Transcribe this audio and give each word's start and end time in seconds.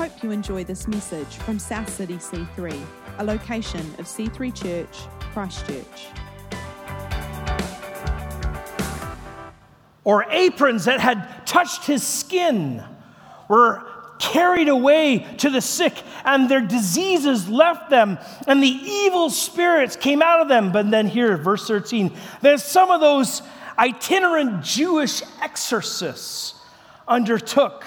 hope 0.00 0.22
you 0.22 0.30
enjoy 0.30 0.64
this 0.64 0.88
message 0.88 1.36
from 1.36 1.58
South 1.58 1.86
City 1.86 2.14
C3, 2.14 2.74
a 3.18 3.24
location 3.24 3.80
of 3.98 4.06
C3 4.06 4.54
Church, 4.54 5.00
Christchurch. 5.34 6.06
Or 10.02 10.24
aprons 10.30 10.86
that 10.86 11.00
had 11.00 11.46
touched 11.46 11.84
his 11.84 12.02
skin 12.02 12.82
were 13.50 13.86
carried 14.18 14.68
away 14.68 15.26
to 15.36 15.50
the 15.50 15.60
sick, 15.60 16.02
and 16.24 16.50
their 16.50 16.62
diseases 16.62 17.46
left 17.50 17.90
them, 17.90 18.18
and 18.46 18.62
the 18.62 18.68
evil 18.68 19.28
spirits 19.28 19.96
came 19.96 20.22
out 20.22 20.40
of 20.40 20.48
them. 20.48 20.72
But 20.72 20.90
then 20.90 21.08
here, 21.08 21.36
verse 21.36 21.68
13, 21.68 22.10
there's 22.40 22.64
some 22.64 22.90
of 22.90 23.02
those 23.02 23.42
itinerant 23.78 24.64
Jewish 24.64 25.20
exorcists 25.42 26.54
undertook 27.06 27.84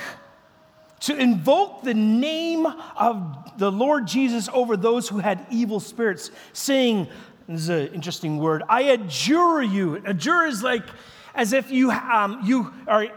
to 1.04 1.18
invoke 1.18 1.84
the 1.84 1.94
name 1.94 2.66
of 2.66 3.58
the 3.58 3.72
Lord 3.72 4.08
Jesus 4.08 4.50
over 4.54 4.78
those 4.78 5.10
who 5.10 5.20
had 5.20 5.46
evil 5.50 5.80
spirits, 5.80 6.32
saying, 6.54 7.08
this 7.48 7.62
is 7.62 7.70
an 7.70 7.88
interesting 7.88 8.38
word, 8.38 8.64
I 8.70 8.84
adjure 8.84 9.62
you. 9.62 10.02
Adjure 10.06 10.46
is 10.46 10.64
like 10.64 10.84
as 11.36 11.54
if 11.54 11.72
you, 11.72 11.92
um, 11.92 12.42
you 12.44 12.74
are 12.88 13.08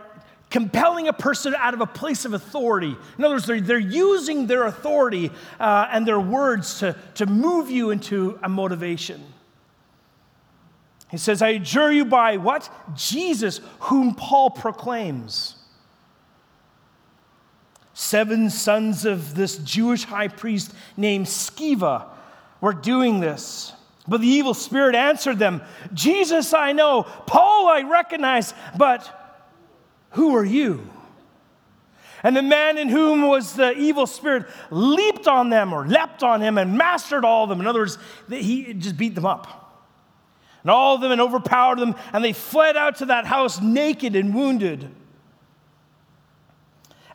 compelling 0.50 1.08
a 1.08 1.12
person 1.12 1.54
out 1.56 1.74
of 1.74 1.80
a 1.80 1.86
place 1.86 2.24
of 2.24 2.32
authority. 2.32 2.96
In 3.18 3.24
other 3.24 3.34
words, 3.34 3.46
they're, 3.46 3.60
they're 3.60 3.78
using 3.78 4.46
their 4.46 4.64
authority 4.64 5.30
uh, 5.60 5.88
and 5.90 6.06
their 6.06 6.20
words 6.20 6.78
to, 6.80 6.96
to 7.14 7.26
move 7.26 7.70
you 7.70 7.90
into 7.90 8.38
a 8.42 8.48
motivation. 8.48 9.22
He 11.10 11.18
says, 11.18 11.42
I 11.42 11.48
adjure 11.50 11.92
you 11.92 12.04
by 12.04 12.36
what? 12.38 12.68
Jesus, 12.96 13.60
whom 13.80 14.14
Paul 14.14 14.50
proclaims. 14.50 15.55
Seven 17.98 18.50
sons 18.50 19.06
of 19.06 19.34
this 19.34 19.56
Jewish 19.56 20.04
high 20.04 20.28
priest 20.28 20.74
named 20.98 21.24
Sceva 21.24 22.04
were 22.60 22.74
doing 22.74 23.20
this. 23.20 23.72
But 24.06 24.20
the 24.20 24.26
evil 24.26 24.52
spirit 24.52 24.94
answered 24.94 25.38
them 25.38 25.62
Jesus 25.94 26.52
I 26.52 26.72
know, 26.72 27.04
Paul 27.04 27.68
I 27.68 27.84
recognize, 27.84 28.52
but 28.76 29.48
who 30.10 30.36
are 30.36 30.44
you? 30.44 30.86
And 32.22 32.36
the 32.36 32.42
man 32.42 32.76
in 32.76 32.90
whom 32.90 33.22
was 33.22 33.54
the 33.54 33.72
evil 33.72 34.06
spirit 34.06 34.44
leaped 34.70 35.26
on 35.26 35.48
them 35.48 35.72
or 35.72 35.86
leapt 35.86 36.22
on 36.22 36.42
him 36.42 36.58
and 36.58 36.76
mastered 36.76 37.24
all 37.24 37.44
of 37.44 37.48
them. 37.48 37.60
In 37.60 37.66
other 37.66 37.80
words, 37.80 37.96
he 38.28 38.74
just 38.74 38.98
beat 38.98 39.14
them 39.14 39.24
up. 39.24 39.86
And 40.60 40.70
all 40.70 40.96
of 40.96 41.00
them 41.00 41.12
and 41.12 41.20
overpowered 41.22 41.78
them, 41.78 41.94
and 42.12 42.22
they 42.22 42.34
fled 42.34 42.76
out 42.76 42.96
to 42.96 43.06
that 43.06 43.24
house 43.24 43.58
naked 43.58 44.14
and 44.14 44.34
wounded. 44.34 44.90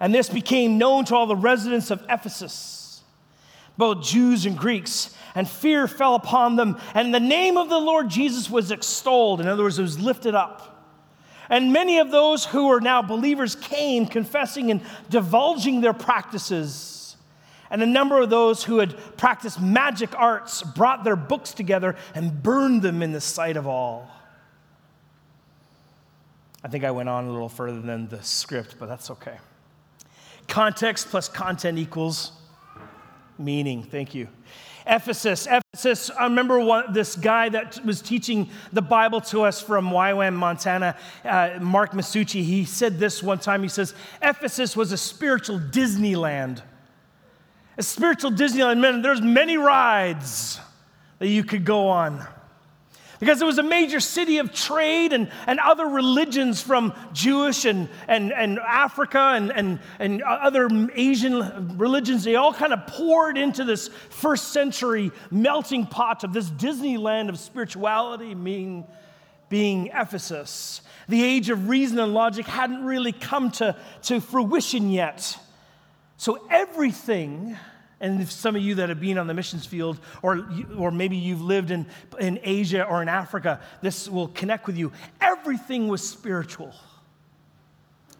And 0.01 0.13
this 0.13 0.27
became 0.27 0.79
known 0.79 1.05
to 1.05 1.15
all 1.15 1.27
the 1.27 1.35
residents 1.35 1.91
of 1.91 2.03
Ephesus, 2.09 3.01
both 3.77 4.03
Jews 4.03 4.47
and 4.47 4.57
Greeks. 4.57 5.15
And 5.35 5.47
fear 5.47 5.87
fell 5.87 6.15
upon 6.15 6.57
them, 6.57 6.77
and 6.93 7.13
the 7.13 7.19
name 7.19 7.55
of 7.55 7.69
the 7.69 7.79
Lord 7.79 8.09
Jesus 8.09 8.49
was 8.49 8.69
extolled. 8.69 9.39
In 9.39 9.47
other 9.47 9.63
words, 9.63 9.79
it 9.79 9.83
was 9.83 9.97
lifted 9.97 10.35
up. 10.35 10.67
And 11.49 11.71
many 11.71 11.99
of 11.99 12.11
those 12.11 12.45
who 12.45 12.69
are 12.69 12.81
now 12.81 13.01
believers 13.01 13.55
came 13.55 14.07
confessing 14.07 14.71
and 14.71 14.81
divulging 15.09 15.79
their 15.79 15.93
practices. 15.93 17.15
And 17.69 17.81
a 17.81 17.85
number 17.85 18.19
of 18.19 18.29
those 18.29 18.63
who 18.63 18.79
had 18.79 18.97
practiced 19.17 19.61
magic 19.61 20.17
arts 20.19 20.63
brought 20.63 21.05
their 21.05 21.15
books 21.15 21.53
together 21.53 21.95
and 22.13 22.43
burned 22.43 22.81
them 22.81 23.01
in 23.01 23.13
the 23.13 23.21
sight 23.21 23.55
of 23.55 23.67
all. 23.67 24.09
I 26.63 26.67
think 26.67 26.83
I 26.83 26.91
went 26.91 27.07
on 27.07 27.27
a 27.27 27.31
little 27.31 27.49
further 27.49 27.81
than 27.81 28.09
the 28.09 28.21
script, 28.21 28.75
but 28.79 28.89
that's 28.89 29.11
okay. 29.11 29.37
Context 30.51 31.07
plus 31.07 31.29
content 31.29 31.77
equals 31.77 32.33
meaning. 33.37 33.83
Thank 33.83 34.13
you. 34.13 34.27
Ephesus. 34.85 35.47
Ephesus, 35.49 36.09
I 36.09 36.25
remember 36.25 36.59
one, 36.59 36.91
this 36.91 37.15
guy 37.15 37.47
that 37.47 37.79
was 37.85 38.01
teaching 38.01 38.49
the 38.73 38.81
Bible 38.81 39.21
to 39.21 39.43
us 39.43 39.61
from 39.61 39.91
YWAM, 39.91 40.33
Montana, 40.33 40.97
uh, 41.23 41.51
Mark 41.61 41.93
Masucci. 41.93 42.43
He 42.43 42.65
said 42.65 42.99
this 42.99 43.23
one 43.23 43.39
time. 43.39 43.63
He 43.63 43.69
says, 43.69 43.95
Ephesus 44.21 44.75
was 44.75 44.91
a 44.91 44.97
spiritual 44.97 45.57
Disneyland. 45.57 46.61
A 47.77 47.83
spiritual 47.83 48.31
Disneyland. 48.31 48.81
Man, 48.81 49.01
there's 49.01 49.21
many 49.21 49.55
rides 49.55 50.59
that 51.19 51.29
you 51.29 51.45
could 51.45 51.63
go 51.63 51.87
on 51.87 52.27
because 53.21 53.39
it 53.39 53.45
was 53.45 53.59
a 53.59 53.63
major 53.63 53.99
city 53.99 54.39
of 54.39 54.51
trade 54.51 55.13
and, 55.13 55.29
and 55.45 55.59
other 55.59 55.85
religions 55.85 56.59
from 56.59 56.91
Jewish 57.13 57.65
and, 57.65 57.87
and, 58.07 58.33
and 58.33 58.57
Africa 58.57 59.33
and, 59.35 59.51
and, 59.51 59.79
and 59.99 60.23
other 60.23 60.67
Asian 60.95 61.77
religions. 61.77 62.23
They 62.23 62.33
all 62.33 62.51
kind 62.51 62.73
of 62.73 62.87
poured 62.87 63.37
into 63.37 63.63
this 63.63 63.89
first 64.09 64.51
century 64.51 65.11
melting 65.29 65.85
pot 65.85 66.23
of 66.23 66.33
this 66.33 66.49
Disneyland 66.49 67.29
of 67.29 67.37
spirituality, 67.37 68.33
being, 68.33 68.87
being 69.49 69.91
Ephesus. 69.93 70.81
The 71.07 71.23
age 71.23 71.51
of 71.51 71.69
reason 71.69 71.99
and 71.99 72.15
logic 72.15 72.47
hadn't 72.47 72.83
really 72.83 73.11
come 73.11 73.51
to, 73.51 73.75
to 74.01 74.19
fruition 74.19 74.89
yet. 74.89 75.37
So 76.17 76.43
everything 76.49 77.55
and 78.01 78.19
if 78.19 78.31
some 78.31 78.55
of 78.55 78.61
you 78.61 78.75
that 78.75 78.89
have 78.89 78.99
been 78.99 79.17
on 79.17 79.27
the 79.27 79.33
missions 79.33 79.65
field, 79.65 79.99
or, 80.21 80.47
or 80.77 80.91
maybe 80.91 81.15
you've 81.15 81.41
lived 81.41 81.71
in, 81.71 81.85
in 82.19 82.39
Asia 82.43 82.83
or 82.83 83.01
in 83.01 83.07
Africa, 83.07 83.61
this 83.81 84.09
will 84.09 84.27
connect 84.29 84.67
with 84.67 84.75
you. 84.75 84.91
Everything 85.21 85.87
was 85.87 86.05
spiritual. 86.07 86.73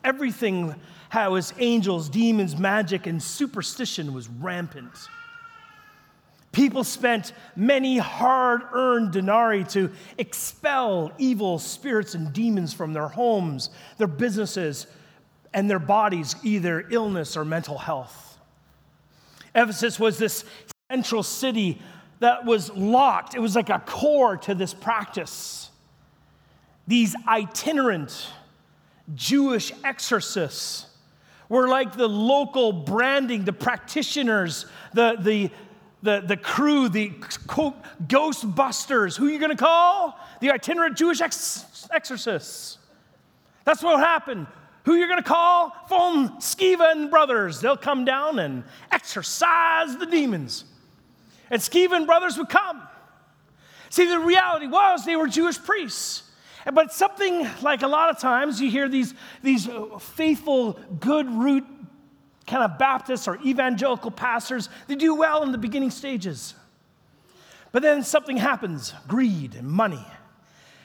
Everything 0.03 0.75
how 1.09 1.31
was 1.31 1.53
angels, 1.59 2.08
demons, 2.08 2.58
magic, 2.58 3.06
and 3.06 3.22
superstition 3.22 4.14
was 4.14 4.30
rampant. 4.30 4.94
People 6.53 6.84
spent 6.84 7.34
many 7.56 7.98
hard 7.98 8.62
earned 8.72 9.12
denarii 9.12 9.63
to 9.66 9.92
expel 10.18 11.12
evil 11.18 11.59
spirits 11.59 12.16
and 12.16 12.31
demons 12.31 12.74
from 12.74 12.94
their 12.94 13.08
homes, 13.08 13.72
their 13.98 14.08
businesses, 14.08 14.88
and 15.53 15.69
their 15.69 15.80
bodies, 15.80 16.36
either 16.44 16.86
illness 16.90 17.36
or 17.36 17.44
mental 17.44 17.78
health. 17.78 18.31
Ephesus 19.56 20.00
was 20.00 20.17
this 20.17 20.45
central 20.89 21.23
city 21.23 21.81
that 22.19 22.45
was 22.45 22.69
locked, 22.73 23.34
it 23.35 23.39
was 23.39 23.56
like 23.56 23.69
a 23.69 23.79
core 23.79 24.38
to 24.38 24.53
this 24.53 24.73
practice. 24.73 25.69
These 26.88 27.16
itinerant 27.28 28.28
Jewish 29.16 29.72
exorcists 29.84 30.85
were 31.50 31.67
like 31.67 31.97
the 31.97 32.07
local 32.07 32.72
branding, 32.72 33.44
the 33.44 33.53
practitioners, 33.53 34.66
the, 34.94 35.17
the, 35.19 35.50
the, 36.03 36.23
the 36.25 36.38
crew, 36.38 36.89
the 36.89 37.12
quote, 37.47 37.75
ghostbusters. 38.07 39.18
Who 39.18 39.28
are 39.28 39.31
you 39.31 39.39
going 39.39 39.51
to 39.51 39.57
call? 39.57 40.18
The 40.39 40.51
itinerant 40.51 40.97
Jewish 40.97 41.22
ex- 41.22 41.88
exorcists. 41.91 42.78
That's 43.66 43.83
what 43.83 44.00
happened. 44.00 44.47
Who 44.84 44.96
you're 44.96 45.08
going 45.08 45.22
to 45.22 45.28
call? 45.28 45.75
Phone 45.88 46.40
Sceva 46.40 46.92
and 46.92 47.09
brothers. 47.09 47.62
They'll 47.62 47.78
come 47.78 48.03
down 48.06 48.40
and 48.40 48.64
exorcise 48.92 49.97
the 49.97 50.06
demons. 50.06 50.66
And 51.50 51.62
Sceva 51.62 51.94
and 51.94 52.08
brothers 52.08 52.38
would 52.38 52.50
come. 52.50 52.81
See, 53.90 54.06
the 54.06 54.19
reality 54.19 54.68
was 54.68 55.06
they 55.06 55.16
were 55.16 55.28
Jewish 55.28 55.62
priests. 55.62 56.24
But 56.74 56.94
something 56.94 57.47
like 57.62 57.81
a 57.81 57.88
lot 57.88 58.09
of 58.09 58.19
times 58.19 58.62
you 58.62 58.69
hear 58.69 58.88
these, 58.88 59.14
these 59.42 59.68
faithful, 60.00 60.80
good 61.00 61.30
root 61.30 61.66
kind 62.48 62.63
of 62.63 62.78
Baptists 62.78 63.28
or 63.28 63.40
evangelical 63.46 64.12
pastors, 64.12 64.69
they 64.88 64.96
do 64.96 65.16
well 65.16 65.44
in 65.44 65.52
the 65.52 65.58
beginning 65.58 65.92
stages. 65.92 66.53
But 67.72 67.81
then 67.81 68.03
something 68.03 68.38
happens 68.38 68.94
greed 69.08 69.56
and 69.56 69.68
money 69.68 70.06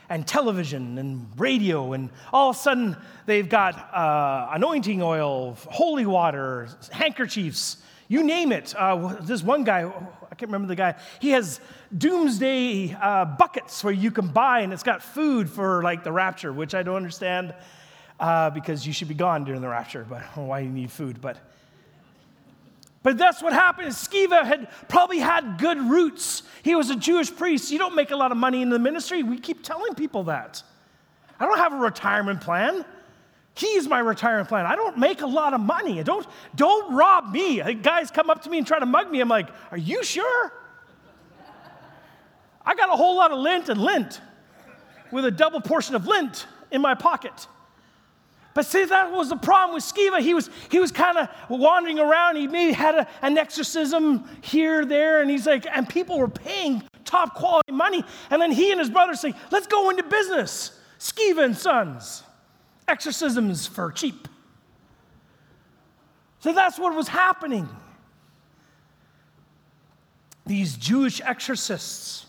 and 0.09 0.27
television 0.27 0.99
and 0.99 1.29
radio, 1.37 1.93
and 1.93 2.11
all 2.33 2.51
of 2.51 2.57
a 2.57 2.59
sudden 2.59 2.97
they've 3.27 3.49
got 3.49 3.75
uh, 3.95 4.49
anointing 4.53 5.03
oil, 5.03 5.57
holy 5.71 6.07
water, 6.07 6.69
handkerchiefs, 6.93 7.79
you 8.09 8.23
name 8.23 8.53
it. 8.53 8.75
Uh, 8.77 9.17
this 9.21 9.43
one 9.43 9.65
guy, 9.65 9.85
I 9.85 10.35
can't 10.35 10.51
remember 10.51 10.69
the 10.69 10.77
guy, 10.77 10.95
he 11.21 11.31
has 11.31 11.61
doomsday 11.97 12.97
uh, 13.01 13.25
buckets 13.25 13.83
where 13.83 13.93
you 13.93 14.11
can 14.11 14.29
buy, 14.29 14.61
and 14.61 14.73
it's 14.73 14.83
got 14.83 15.03
food 15.03 15.51
for 15.51 15.83
like 15.83 16.05
the 16.05 16.13
rapture, 16.13 16.53
which 16.53 16.75
I 16.75 16.83
don't 16.83 16.97
understand 16.97 17.55
uh, 18.21 18.51
because 18.51 18.87
you 18.87 18.93
should 18.93 19.09
be 19.09 19.15
gone 19.15 19.45
during 19.45 19.61
the 19.61 19.69
rapture, 19.69 20.07
but 20.09 20.23
why 20.37 20.61
you 20.61 20.71
need 20.71 20.91
food. 20.91 21.21
But 21.21 21.39
but 23.07 23.19
that's 23.19 23.41
what 23.41 23.53
happened. 23.53 23.91
Sceva 23.91 24.45
had 24.45 24.67
probably 24.89 25.21
had 25.21 25.59
good 25.59 25.79
roots. 25.79 26.43
He 26.65 26.75
was 26.75 26.91
a 26.91 26.97
Jewish 26.97 27.33
priest. 27.33 27.71
You 27.71 27.79
don't 27.79 27.95
make 27.95 28.11
a 28.11 28.17
lot 28.17 28.33
of 28.33 28.37
money 28.37 28.63
in 28.63 28.69
the 28.69 28.81
ministry. 28.81 29.23
We 29.23 29.39
keep 29.39 29.63
telling 29.63 29.95
people 29.95 30.25
that. 30.25 30.61
I 31.39 31.47
don't 31.47 31.59
have 31.59 31.73
a 31.73 31.77
retirement 31.77 32.41
plan. 32.41 32.85
He's 33.55 33.87
my 33.87 34.01
retirement 34.01 34.49
plan. 34.49 34.67
I 34.67 34.75
don't 34.75 34.99
make 34.99 35.21
a 35.21 35.27
lot 35.29 35.55
of 35.55 35.61
money. 35.61 36.03
Don't, 36.03 36.27
don't 36.57 36.97
rob 36.97 37.31
me. 37.31 37.61
Uh, 37.61 37.75
guys 37.75 38.11
come 38.11 38.29
up 38.29 38.43
to 38.43 38.51
me 38.51 38.59
and 38.59 38.67
try 38.67 38.81
to 38.81 38.87
mug 38.87 39.09
me. 39.09 39.21
I'm 39.21 39.29
like, 39.29 39.51
Are 39.71 39.79
you 39.79 40.03
sure? 40.03 40.53
I 42.65 42.75
got 42.75 42.93
a 42.93 42.97
whole 42.97 43.15
lot 43.15 43.31
of 43.31 43.39
lint 43.39 43.69
and 43.69 43.81
lint 43.81 44.21
with 45.13 45.25
a 45.27 45.31
double 45.31 45.61
portion 45.61 45.95
of 45.95 46.09
lint 46.09 46.49
in 46.73 46.83
my 46.83 46.97
pocket. 46.97 47.47
But 48.57 48.65
see, 48.65 48.87
that 48.87 49.13
was 49.13 49.29
the 49.29 49.37
problem 49.37 49.75
with 49.75 49.85
Sceva. 49.85 50.19
He 50.19 50.33
was, 50.33 50.49
he 50.71 50.79
was 50.79 50.91
kind 50.91 51.19
of 51.19 51.29
wandering 51.51 51.99
around. 51.99 52.37
He 52.37 52.47
maybe 52.47 52.73
had 52.73 52.95
a, 52.95 53.09
an 53.21 53.37
exorcism 53.37 54.27
here, 54.41 54.87
there, 54.87 55.21
and 55.21 55.31
he's 55.31 55.47
like, 55.47 55.67
and 55.71 55.87
people 55.87 56.19
were 56.19 56.27
paying 56.27 56.83
top 57.05 57.35
quality 57.35 57.71
money. 57.71 58.03
And 58.31 58.41
then 58.41 58.51
he 58.51 58.71
and 58.71 58.81
his 58.81 58.89
brother 58.89 59.15
say, 59.15 59.35
let's 59.51 59.67
go 59.67 59.91
into 59.91 60.05
business. 60.05 60.71
Sceva 60.99 61.45
and 61.45 61.55
Sons, 61.55 62.23
exorcisms 62.89 63.67
for 63.67 63.93
cheap. 63.93 64.27
So 66.41 66.55
that's 66.55 66.79
what 66.79 66.97
was 66.97 67.09
happening. 67.09 67.69
These 70.47 70.79
Jewish 70.79 71.21
exorcists. 71.21 72.25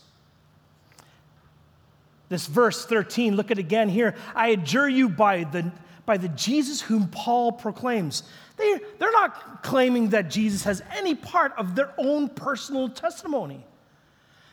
This 2.28 2.46
verse 2.46 2.84
13, 2.84 3.34
look 3.34 3.50
at 3.50 3.58
it 3.58 3.62
again 3.62 3.88
here. 3.88 4.14
I 4.34 4.48
adjure 4.48 4.90
you 4.90 5.08
by 5.08 5.44
the 5.44 5.72
by 6.08 6.16
the 6.16 6.30
Jesus 6.30 6.80
whom 6.80 7.06
Paul 7.08 7.52
proclaims. 7.52 8.22
They, 8.56 8.80
they're 8.98 9.12
not 9.12 9.62
claiming 9.62 10.08
that 10.08 10.30
Jesus 10.30 10.64
has 10.64 10.82
any 10.96 11.14
part 11.14 11.52
of 11.58 11.74
their 11.74 11.92
own 11.98 12.30
personal 12.30 12.88
testimony. 12.88 13.62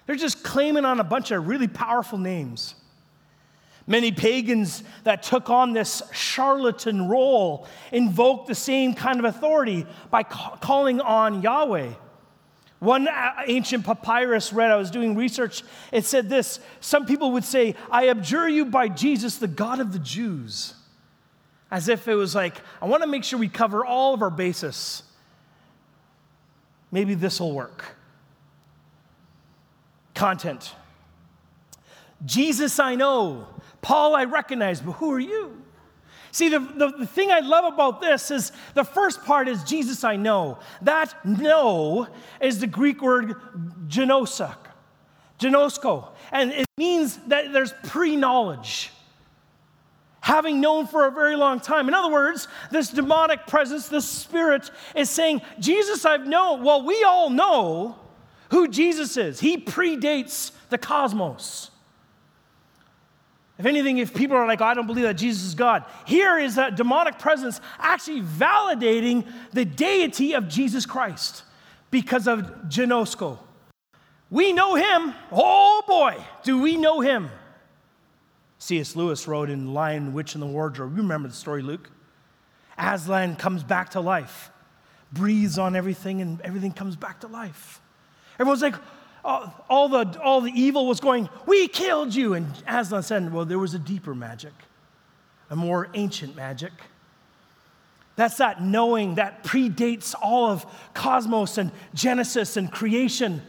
They're 0.05 0.17
just 0.17 0.43
claiming 0.43 0.83
on 0.83 0.99
a 0.99 1.03
bunch 1.05 1.31
of 1.31 1.47
really 1.47 1.69
powerful 1.69 2.17
names. 2.17 2.75
Many 3.87 4.11
pagans 4.11 4.83
that 5.05 5.23
took 5.23 5.49
on 5.49 5.71
this 5.71 6.03
charlatan 6.11 7.07
role 7.07 7.67
invoked 7.93 8.47
the 8.47 8.55
same 8.55 8.93
kind 8.93 9.17
of 9.17 9.23
authority 9.23 9.85
by 10.11 10.23
ca- 10.23 10.57
calling 10.57 10.99
on 10.99 11.41
Yahweh. 11.41 11.93
One 12.79 13.07
uh, 13.07 13.31
ancient 13.47 13.85
papyrus 13.85 14.51
read, 14.51 14.71
I 14.71 14.75
was 14.75 14.91
doing 14.91 15.15
research, 15.15 15.63
it 15.93 16.03
said 16.03 16.27
this 16.27 16.59
Some 16.81 17.05
people 17.05 17.31
would 17.31 17.45
say, 17.45 17.75
I 17.89 18.09
abjure 18.09 18.49
you 18.49 18.65
by 18.65 18.89
Jesus, 18.89 19.37
the 19.37 19.47
God 19.47 19.79
of 19.79 19.93
the 19.93 19.99
Jews 19.99 20.74
as 21.75 21.89
if 21.89 22.07
it 22.07 22.15
was 22.15 22.33
like, 22.33 22.55
I 22.81 22.85
want 22.85 23.03
to 23.03 23.07
make 23.07 23.25
sure 23.25 23.37
we 23.37 23.49
cover 23.49 23.83
all 23.83 24.13
of 24.13 24.21
our 24.21 24.29
bases. 24.29 25.03
Maybe 26.89 27.15
this 27.15 27.41
will 27.41 27.51
work. 27.51 27.97
Content. 30.13 30.73
Jesus, 32.25 32.79
I 32.79 32.95
know. 32.95 33.49
Paul, 33.81 34.15
I 34.15 34.23
recognize, 34.23 34.79
but 34.79 34.93
who 34.93 35.11
are 35.11 35.19
you? 35.19 35.61
See, 36.31 36.47
the, 36.47 36.59
the, 36.59 36.93
the, 36.99 37.07
thing 37.07 37.29
I 37.29 37.39
love 37.41 37.73
about 37.73 37.99
this 37.99 38.31
is 38.31 38.53
the 38.73 38.85
first 38.85 39.25
part 39.25 39.49
is 39.49 39.61
Jesus, 39.65 40.05
I 40.05 40.15
know. 40.15 40.59
That 40.81 41.13
know 41.25 42.07
is 42.39 42.61
the 42.61 42.67
Greek 42.67 43.01
word 43.01 43.35
genosak, 43.89 44.55
genosko, 45.41 46.07
and 46.31 46.53
it 46.53 46.67
means 46.77 47.17
that 47.27 47.51
there's 47.51 47.73
pre 47.83 48.15
knowledge 48.15 48.91
having 50.25 50.59
known 50.59 50.87
for 50.87 51.05
a 51.05 51.11
very 51.11 51.35
long 51.35 51.59
time. 51.59 51.87
In 51.87 51.93
other 51.93 52.11
words, 52.11 52.47
this 52.71 52.89
demonic 52.89 53.45
presence, 53.45 53.89
this 53.89 54.09
spirit 54.09 54.71
is 54.95 55.07
saying, 55.07 55.39
Jesus, 55.59 56.03
I've 56.03 56.25
known. 56.25 56.63
Well, 56.63 56.83
we 56.83 57.03
all 57.03 57.29
know 57.29 57.95
who 58.49 58.67
Jesus 58.67 59.17
is. 59.17 59.39
He 59.39 59.55
predates 59.55 60.51
the 60.69 60.79
cosmos. 60.79 61.69
If 63.59 63.67
anything, 63.67 63.99
if 63.99 64.15
people 64.15 64.35
are 64.35 64.47
like, 64.47 64.61
oh, 64.61 64.65
I 64.65 64.73
don't 64.73 64.87
believe 64.87 65.03
that 65.03 65.13
Jesus 65.13 65.43
is 65.43 65.53
God, 65.53 65.85
here 66.07 66.39
is 66.39 66.55
that 66.55 66.75
demonic 66.75 67.19
presence 67.19 67.61
actually 67.77 68.21
validating 68.21 69.31
the 69.53 69.63
deity 69.63 70.33
of 70.33 70.47
Jesus 70.47 70.87
Christ 70.87 71.43
because 71.91 72.27
of 72.27 72.39
Genosko. 72.67 73.37
We 74.31 74.53
know 74.53 74.73
him. 74.73 75.13
Oh 75.31 75.83
boy, 75.87 76.17
do 76.41 76.59
we 76.59 76.77
know 76.77 77.01
him. 77.01 77.29
C.S. 78.65 78.95
Lewis 78.95 79.27
wrote 79.27 79.51
in 79.51 79.75
Lion, 79.75 80.11
Witch, 80.11 80.33
and 80.33 80.41
the 80.41 80.47
Wardrobe. 80.47 80.95
You 80.95 81.03
remember 81.03 81.27
the 81.27 81.35
story, 81.35 81.61
Luke? 81.61 81.87
Aslan 82.79 83.35
comes 83.35 83.63
back 83.63 83.91
to 83.91 84.01
life, 84.01 84.49
breathes 85.13 85.59
on 85.59 85.75
everything, 85.75 86.19
and 86.19 86.41
everything 86.41 86.71
comes 86.71 86.95
back 86.95 87.19
to 87.19 87.27
life. 87.27 87.79
Everyone's 88.39 88.63
like, 88.63 88.73
all, 89.23 89.53
all, 89.69 89.87
the, 89.87 90.19
all 90.19 90.41
the 90.41 90.51
evil 90.51 90.87
was 90.87 90.99
going, 90.99 91.29
We 91.45 91.67
killed 91.67 92.15
you. 92.15 92.33
And 92.33 92.47
Aslan 92.67 93.03
said, 93.03 93.31
Well, 93.31 93.45
there 93.45 93.59
was 93.59 93.75
a 93.75 93.79
deeper 93.79 94.15
magic, 94.15 94.53
a 95.51 95.55
more 95.55 95.87
ancient 95.93 96.35
magic. 96.35 96.73
That's 98.15 98.37
that 98.37 98.63
knowing 98.63 99.15
that 99.15 99.43
predates 99.43 100.15
all 100.19 100.49
of 100.49 100.65
cosmos 100.95 101.59
and 101.59 101.71
Genesis 101.93 102.57
and 102.57 102.71
creation. 102.71 103.43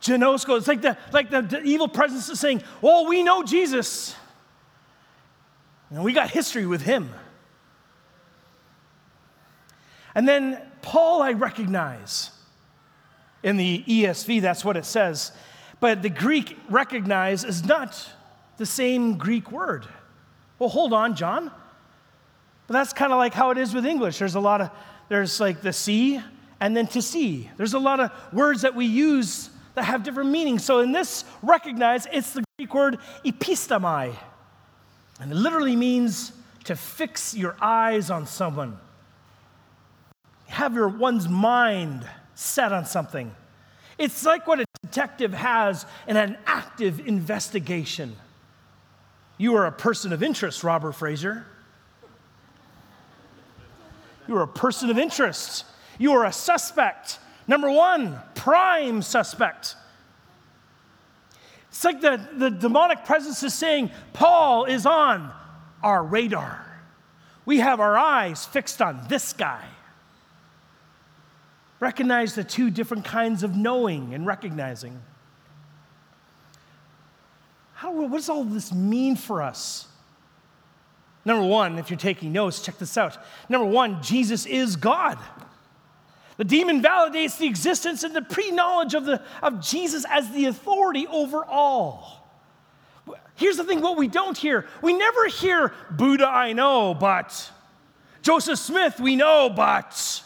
Genosko. 0.00 0.56
It's 0.58 0.68
like 0.68 0.82
the, 0.82 0.96
like 1.12 1.30
the, 1.30 1.42
the 1.42 1.62
evil 1.62 1.88
presence 1.88 2.28
is 2.28 2.40
saying, 2.40 2.62
Oh, 2.82 3.08
we 3.08 3.22
know 3.22 3.42
Jesus. 3.42 4.14
And 5.90 6.04
we 6.04 6.12
got 6.12 6.30
history 6.30 6.66
with 6.66 6.82
him. 6.82 7.10
And 10.14 10.26
then 10.26 10.60
Paul, 10.82 11.22
I 11.22 11.32
recognize. 11.32 12.30
In 13.42 13.56
the 13.56 13.82
ESV, 13.88 14.42
that's 14.42 14.64
what 14.64 14.76
it 14.76 14.84
says. 14.84 15.32
But 15.80 16.02
the 16.02 16.10
Greek 16.10 16.58
recognize 16.68 17.42
is 17.42 17.64
not 17.64 18.06
the 18.58 18.66
same 18.66 19.16
Greek 19.16 19.50
word. 19.50 19.86
Well, 20.58 20.68
hold 20.68 20.92
on, 20.92 21.16
John. 21.16 21.50
But 22.66 22.74
that's 22.74 22.92
kind 22.92 23.12
of 23.12 23.18
like 23.18 23.32
how 23.32 23.50
it 23.50 23.58
is 23.58 23.72
with 23.72 23.86
English. 23.86 24.18
There's 24.18 24.34
a 24.34 24.40
lot 24.40 24.60
of, 24.60 24.70
there's 25.08 25.40
like 25.40 25.62
the 25.62 25.72
see 25.72 26.20
and 26.60 26.76
then 26.76 26.86
to 26.88 27.00
see. 27.00 27.50
There's 27.56 27.72
a 27.72 27.78
lot 27.78 27.98
of 27.98 28.12
words 28.32 28.62
that 28.62 28.74
we 28.74 28.84
use 28.84 29.48
that 29.80 29.86
have 29.86 30.02
different 30.02 30.28
meanings. 30.28 30.62
So 30.62 30.80
in 30.80 30.92
this, 30.92 31.24
recognize 31.42 32.06
it's 32.12 32.34
the 32.34 32.44
Greek 32.58 32.74
word 32.74 32.98
epistemai. 33.24 34.14
And 35.18 35.32
it 35.32 35.34
literally 35.34 35.74
means 35.74 36.32
to 36.64 36.76
fix 36.76 37.34
your 37.34 37.56
eyes 37.62 38.10
on 38.10 38.26
someone. 38.26 38.76
Have 40.48 40.74
your 40.74 40.88
one's 40.88 41.30
mind 41.30 42.06
set 42.34 42.74
on 42.74 42.84
something. 42.84 43.34
It's 43.96 44.22
like 44.26 44.46
what 44.46 44.60
a 44.60 44.66
detective 44.82 45.32
has 45.32 45.86
in 46.06 46.18
an 46.18 46.36
active 46.44 47.00
investigation. 47.06 48.16
You 49.38 49.56
are 49.56 49.64
a 49.64 49.72
person 49.72 50.12
of 50.12 50.22
interest, 50.22 50.62
Robert 50.62 50.92
Fraser. 50.92 51.46
You 54.28 54.36
are 54.36 54.42
a 54.42 54.48
person 54.48 54.90
of 54.90 54.98
interest. 54.98 55.64
You 55.98 56.12
are 56.12 56.26
a 56.26 56.32
suspect. 56.32 57.18
Number 57.48 57.68
one, 57.68 58.16
prime 58.40 59.02
suspect. 59.02 59.76
It's 61.68 61.84
like 61.84 62.00
the, 62.00 62.20
the 62.36 62.50
demonic 62.50 63.04
presence 63.04 63.42
is 63.42 63.54
saying, 63.54 63.90
Paul 64.12 64.64
is 64.64 64.86
on 64.86 65.30
our 65.82 66.02
radar. 66.02 66.66
We 67.44 67.58
have 67.58 67.80
our 67.80 67.96
eyes 67.98 68.44
fixed 68.46 68.80
on 68.80 69.06
this 69.08 69.32
guy. 69.34 69.64
Recognize 71.80 72.34
the 72.34 72.44
two 72.44 72.70
different 72.70 73.04
kinds 73.04 73.42
of 73.42 73.56
knowing 73.56 74.14
and 74.14 74.26
recognizing. 74.26 75.00
How, 77.74 77.92
what 77.92 78.12
does 78.12 78.28
all 78.28 78.44
this 78.44 78.72
mean 78.72 79.16
for 79.16 79.42
us? 79.42 79.86
Number 81.24 81.44
one, 81.44 81.78
if 81.78 81.90
you're 81.90 81.98
taking 81.98 82.32
notes, 82.32 82.62
check 82.62 82.78
this 82.78 82.96
out. 82.96 83.18
Number 83.48 83.66
one, 83.66 84.02
Jesus 84.02 84.46
is 84.46 84.76
God. 84.76 85.18
The 86.40 86.46
demon 86.46 86.80
validates 86.80 87.36
the 87.36 87.46
existence 87.46 88.02
and 88.02 88.16
the 88.16 88.22
pre 88.22 88.50
knowledge 88.50 88.94
of, 88.94 89.06
of 89.42 89.60
Jesus 89.60 90.06
as 90.08 90.30
the 90.30 90.46
authority 90.46 91.06
over 91.06 91.44
all. 91.44 92.26
Here's 93.34 93.58
the 93.58 93.64
thing 93.64 93.82
what 93.82 93.98
we 93.98 94.08
don't 94.08 94.38
hear 94.38 94.64
we 94.80 94.94
never 94.94 95.26
hear 95.26 95.74
Buddha, 95.90 96.26
I 96.26 96.54
know, 96.54 96.94
but. 96.94 97.50
Joseph 98.22 98.58
Smith, 98.58 98.98
we 98.98 99.16
know, 99.16 99.52
but. 99.54 100.22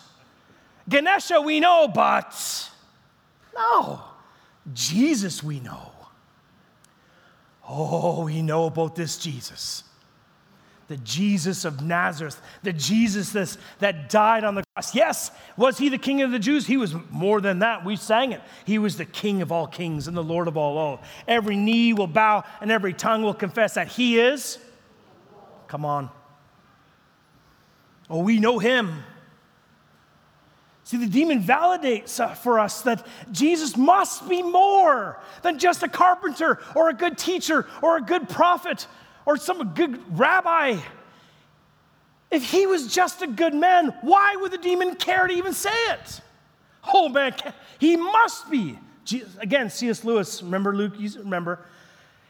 Ganesha, 0.88 1.40
we 1.40 1.59
know, 1.59 1.88
but. 1.88 2.71
No, 3.52 4.00
Jesus, 4.73 5.42
we 5.42 5.59
know. 5.59 5.90
Oh, 7.68 8.26
we 8.26 8.40
know 8.40 8.66
about 8.66 8.94
this 8.94 9.18
Jesus 9.18 9.83
the 10.88 10.97
Jesus 10.99 11.64
of 11.64 11.83
Nazareth, 11.83 12.41
the 12.62 12.73
Jesus 12.73 13.33
that 13.79 14.09
died 14.09 14.45
on 14.45 14.55
the 14.55 14.64
cross. 14.75 14.95
Yes, 14.95 15.31
was 15.57 15.79
he 15.79 15.88
the 15.88 15.99
king 15.99 16.23
of 16.23 16.31
the 16.31 16.38
Jews? 16.38 16.67
He 16.67 16.76
was 16.76 16.95
more 17.11 17.41
than 17.41 17.61
that. 17.61 17.85
We 17.85 17.97
sang 17.97 18.33
it. 18.33 18.43
He 18.64 18.79
was 18.79 18.97
the 18.97 19.05
king 19.05 19.43
of 19.43 19.50
all 19.50 19.67
kings 19.67 20.09
and 20.09 20.17
the 20.17 20.23
Lord 20.23 20.49
of 20.49 20.57
all 20.57 20.75
lords. 20.75 21.03
Every 21.26 21.57
knee 21.57 21.93
will 21.93 22.07
bow 22.07 22.45
and 22.61 22.71
every 22.71 22.93
tongue 22.93 23.23
will 23.23 23.35
confess 23.35 23.75
that 23.75 23.88
he 23.88 24.19
is. 24.19 24.59
Come 25.69 25.85
on. 25.85 26.11
Oh, 28.11 28.23
we 28.23 28.38
know 28.38 28.59
him. 28.59 29.03
See, 30.85 30.99
the 30.99 31.07
demon 31.07 31.43
validates 31.43 32.21
uh, 32.21 32.35
for 32.35 32.61
us 32.61 32.83
that 32.83 33.07
Jesus 33.33 33.75
must 33.75 34.29
be 34.29 34.43
more 34.43 35.19
than 35.41 35.59
just 35.59 35.83
a 35.83 35.88
carpenter 35.88 36.61
or 36.75 36.91
a 36.91 36.93
good 36.93 37.17
teacher 37.17 37.67
or 37.81 37.97
a 37.97 38.03
good 38.03 38.29
prophet 38.29 38.87
or 39.26 39.37
some 39.37 39.75
good 39.75 40.00
rabbi. 40.19 40.78
If 42.31 42.50
he 42.50 42.66
was 42.66 42.93
just 42.93 43.23
a 43.23 43.26
good 43.26 43.54
man, 43.54 43.95
why 44.00 44.37
would 44.37 44.50
the 44.50 44.59
demon 44.59 44.97
care 44.97 45.26
to 45.26 45.33
even 45.33 45.52
say 45.52 45.71
it? 45.90 46.21
Oh 46.93 47.09
man, 47.09 47.35
he 47.78 47.97
must 47.97 48.50
be. 48.50 48.78
Jesus, 49.04 49.37
Again, 49.38 49.71
C.S. 49.71 50.02
Lewis, 50.04 50.43
remember 50.43 50.75
Luke? 50.75 50.95
Remember? 51.19 51.64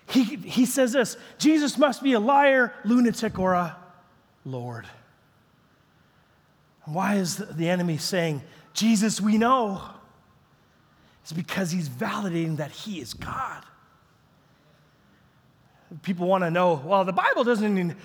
He, 0.07 0.23
he 0.23 0.67
says 0.67 0.93
this 0.93 1.17
Jesus 1.39 1.79
must 1.79 2.03
be 2.03 2.13
a 2.13 2.21
liar, 2.21 2.73
lunatic, 2.85 3.39
or 3.39 3.55
a 3.55 3.77
Lord. 4.45 4.87
Why 6.85 7.15
is 7.15 7.37
the 7.37 7.69
enemy 7.69 7.97
saying, 7.97 8.43
Jesus, 8.75 9.21
we 9.21 9.39
know? 9.39 9.81
It's 11.23 11.33
because 11.33 11.71
he's 11.71 11.89
validating 11.89 12.59
that 12.59 12.71
he 12.71 13.01
is 13.01 13.15
God. 13.15 13.65
People 16.03 16.27
want 16.27 16.45
to 16.45 16.51
know, 16.51 16.83
well, 16.85 17.05
the 17.05 17.13
Bible 17.13 17.45
doesn't 17.45 17.79
even 17.79 17.97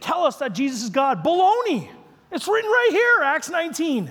tell 0.00 0.24
us 0.24 0.36
that 0.36 0.54
Jesus 0.54 0.82
is 0.82 0.90
God. 0.90 1.22
Baloney. 1.24 1.88
It's 2.32 2.48
written 2.48 2.70
right 2.70 2.88
here, 2.90 3.22
Acts 3.22 3.48
19. 3.48 4.10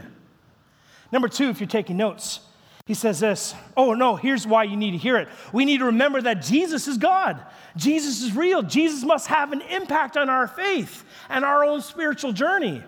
Number 1.12 1.28
two, 1.28 1.50
if 1.50 1.60
you're 1.60 1.68
taking 1.68 1.98
notes, 1.98 2.40
he 2.86 2.94
says 2.94 3.20
this 3.20 3.54
Oh, 3.76 3.94
no, 3.94 4.16
here's 4.16 4.48
why 4.48 4.64
you 4.64 4.78
need 4.78 4.92
to 4.92 4.98
hear 4.98 5.18
it. 5.18 5.28
We 5.52 5.66
need 5.66 5.80
to 5.80 5.86
remember 5.86 6.22
that 6.22 6.42
Jesus 6.42 6.88
is 6.88 6.98
God. 6.98 7.40
Jesus 7.76 8.22
is 8.22 8.36
real. 8.36 8.64
Jesus 8.64 9.04
must 9.04 9.28
have 9.28 9.52
an 9.52 9.62
impact 9.62 10.18
on 10.18 10.30
our 10.30 10.48
faith 10.48 11.04
and 11.30 11.46
our 11.46 11.64
own 11.64 11.82
spiritual 11.82 12.32
journey. 12.32 12.82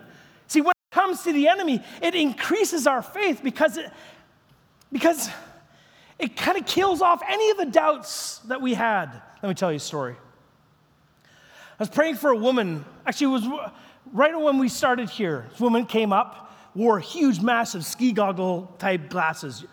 See, 0.48 0.62
when 0.62 0.72
it 0.72 0.94
comes 0.94 1.22
to 1.24 1.32
the 1.32 1.48
enemy, 1.48 1.82
it 2.02 2.14
increases 2.14 2.86
our 2.86 3.02
faith 3.02 3.40
because 3.44 3.76
it, 3.76 3.90
because 4.90 5.28
it 6.18 6.34
kind 6.34 6.58
of 6.58 6.66
kills 6.66 7.02
off 7.02 7.22
any 7.28 7.50
of 7.50 7.58
the 7.58 7.66
doubts 7.66 8.38
that 8.48 8.60
we 8.60 8.74
had. 8.74 9.12
Let 9.42 9.48
me 9.48 9.54
tell 9.54 9.70
you 9.70 9.76
a 9.76 9.80
story. 9.80 10.16
I 11.80 11.82
was 11.82 11.88
praying 11.88 12.16
for 12.16 12.28
a 12.28 12.36
woman. 12.36 12.84
Actually, 13.06 13.28
it 13.28 13.48
was 13.48 13.70
right 14.12 14.38
when 14.38 14.58
we 14.58 14.68
started 14.68 15.08
here. 15.08 15.46
This 15.48 15.60
woman 15.60 15.86
came 15.86 16.12
up, 16.12 16.54
wore 16.74 17.00
huge, 17.00 17.40
massive 17.40 17.86
ski 17.86 18.12
goggle 18.12 18.70
type 18.78 19.08
glasses, 19.08 19.64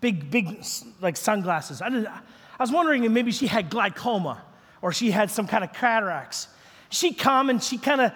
big, 0.00 0.32
big, 0.32 0.64
like 1.00 1.16
sunglasses. 1.16 1.80
I, 1.80 1.86
I 1.86 2.62
was 2.62 2.72
wondering 2.72 3.04
if 3.04 3.12
maybe 3.12 3.30
she 3.30 3.46
had 3.46 3.70
glaucoma 3.70 4.42
or 4.82 4.92
she 4.92 5.12
had 5.12 5.30
some 5.30 5.46
kind 5.46 5.62
of 5.62 5.72
cataracts. 5.72 6.48
She 6.90 7.14
come 7.14 7.50
and 7.50 7.62
she 7.62 7.78
kind 7.78 8.00
of, 8.00 8.12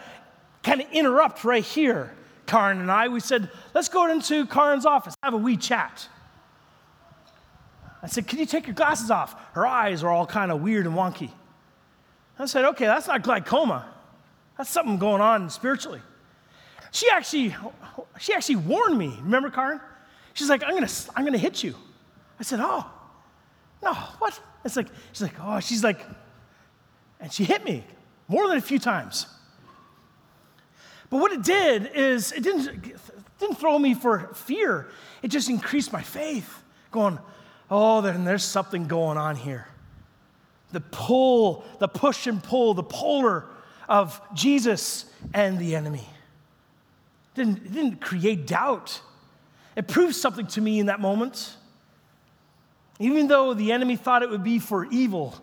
kind 0.64 0.81
of 0.81 0.91
interrupt 0.91 1.45
right 1.45 1.62
here. 1.62 2.12
Karen 2.47 2.81
and 2.81 2.91
I, 2.91 3.07
we 3.07 3.21
said, 3.21 3.49
let's 3.73 3.88
go 3.88 4.11
into 4.11 4.47
Karen's 4.47 4.85
office, 4.85 5.14
have 5.23 5.35
a 5.35 5.38
wee 5.38 5.57
chat. 5.57 6.09
I 8.02 8.09
said, 8.09 8.26
Can 8.26 8.41
you 8.41 8.47
take 8.47 8.67
your 8.67 8.75
glasses 8.75 9.12
off? 9.12 9.37
Her 9.52 9.64
eyes 9.64 10.02
are 10.02 10.11
all 10.11 10.26
kind 10.26 10.50
of 10.50 10.61
weird 10.61 10.87
and 10.87 10.97
wonky. 10.97 11.31
I 12.39 12.47
said, 12.47 12.65
Okay, 12.67 12.87
that's 12.87 13.07
not 13.07 13.23
glaucoma. 13.23 13.87
That's 14.59 14.71
something 14.71 14.99
going 14.99 15.21
on 15.21 15.51
spiritually. 15.51 16.01
She 16.91 17.09
actually, 17.11 17.55
she 18.19 18.35
actually 18.35 18.57
warned 18.57 18.99
me. 18.99 19.19
Remember, 19.23 19.51
Karen? 19.51 19.81
She's 20.35 20.49
like, 20.49 20.62
I'm 20.62 20.75
gonna, 20.75 20.91
I'm 21.15 21.25
gonna 21.25 21.39
hit 21.39 21.62
you. 21.62 21.75
I 22.39 22.43
said, 22.43 22.61
Oh, 22.61 22.91
no, 23.83 23.93
what? 23.93 24.41
It's 24.65 24.77
like, 24.77 24.89
she's 25.12 25.23
like, 25.23 25.35
oh, 25.41 25.61
she's 25.61 25.83
like, 25.83 26.05
and 27.21 27.33
she 27.33 27.45
hit 27.45 27.65
me 27.65 27.85
more 28.29 28.49
than 28.49 28.57
a 28.57 28.62
few 28.62 28.79
times. 28.79 29.27
But 31.11 31.19
what 31.19 31.33
it 31.33 31.43
did 31.43 31.91
is 31.95 32.33
it 32.33 32.43
didn't, 32.43 32.69
it 32.87 32.97
didn't 33.39 33.57
throw 33.57 33.79
me 33.79 33.95
for 33.95 34.31
fear. 34.35 34.89
It 35.23 35.29
just 35.29 35.51
increased 35.51 35.93
my 35.93 36.03
faith, 36.03 36.62
going, 36.91 37.19
oh, 37.71 38.01
then 38.01 38.25
there's 38.25 38.45
something 38.45 38.87
going 38.87 39.19
on 39.19 39.37
here. 39.37 39.67
The 40.73 40.81
pull, 40.81 41.64
the 41.79 41.88
push 41.88 42.26
and 42.26 42.43
pull, 42.43 42.75
the 42.75 42.83
polar 42.83 43.47
of 43.88 44.21
Jesus 44.35 45.07
and 45.35 45.59
the 45.59 45.76
enemy. 45.76 46.07
It 47.35 47.37
didn't, 47.37 47.59
it 47.59 47.73
didn't 47.73 48.00
create 48.00 48.47
doubt. 48.47 49.00
It 49.76 49.88
proved 49.88 50.14
something 50.14 50.47
to 50.49 50.61
me 50.61 50.81
in 50.81 50.87
that 50.87 51.00
moment. 51.00 51.57
Even 52.99 53.26
though 53.26 53.55
the 53.55 53.73
enemy 53.73 53.97
thought 53.97 54.23
it 54.23 54.31
would 54.31 54.45
be 54.45 54.59
for 54.59 54.85
evil, 54.87 55.35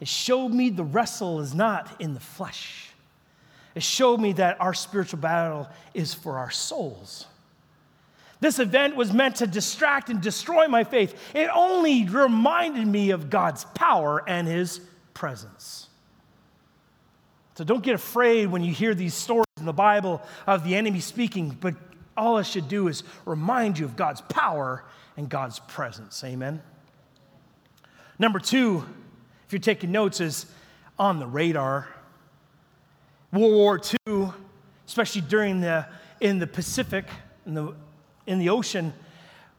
it 0.00 0.08
showed 0.08 0.50
me 0.50 0.70
the 0.70 0.84
wrestle 0.84 1.40
is 1.40 1.54
not 1.54 2.00
in 2.00 2.14
the 2.14 2.20
flesh. 2.20 2.90
It 3.74 3.82
showed 3.82 4.20
me 4.20 4.32
that 4.34 4.60
our 4.60 4.74
spiritual 4.74 5.18
battle 5.18 5.68
is 5.94 6.14
for 6.14 6.38
our 6.38 6.50
souls. 6.50 7.26
This 8.44 8.58
event 8.58 8.94
was 8.94 9.10
meant 9.10 9.36
to 9.36 9.46
distract 9.46 10.10
and 10.10 10.20
destroy 10.20 10.68
my 10.68 10.84
faith. 10.84 11.18
It 11.34 11.48
only 11.54 12.04
reminded 12.04 12.86
me 12.86 13.08
of 13.08 13.30
God's 13.30 13.64
power 13.64 14.22
and 14.28 14.46
His 14.46 14.82
presence. 15.14 15.88
So 17.54 17.64
don't 17.64 17.82
get 17.82 17.94
afraid 17.94 18.48
when 18.48 18.62
you 18.62 18.74
hear 18.74 18.94
these 18.94 19.14
stories 19.14 19.46
in 19.56 19.64
the 19.64 19.72
Bible 19.72 20.20
of 20.46 20.62
the 20.62 20.76
enemy 20.76 21.00
speaking, 21.00 21.56
but 21.58 21.74
all 22.18 22.36
it 22.36 22.44
should 22.44 22.68
do 22.68 22.88
is 22.88 23.02
remind 23.24 23.78
you 23.78 23.86
of 23.86 23.96
God's 23.96 24.20
power 24.20 24.84
and 25.16 25.26
God's 25.26 25.60
presence. 25.60 26.22
Amen. 26.22 26.60
Number 28.18 28.40
two, 28.40 28.84
if 29.46 29.54
you're 29.54 29.58
taking 29.58 29.90
notes, 29.90 30.20
is 30.20 30.44
on 30.98 31.18
the 31.18 31.26
radar. 31.26 31.88
World 33.32 33.54
War 33.54 33.80
II, 34.06 34.28
especially 34.86 35.22
during 35.22 35.62
the 35.62 35.86
in 36.20 36.38
the 36.38 36.46
Pacific, 36.46 37.06
in 37.46 37.54
the 37.54 37.74
in 38.26 38.38
the 38.38 38.48
ocean, 38.48 38.92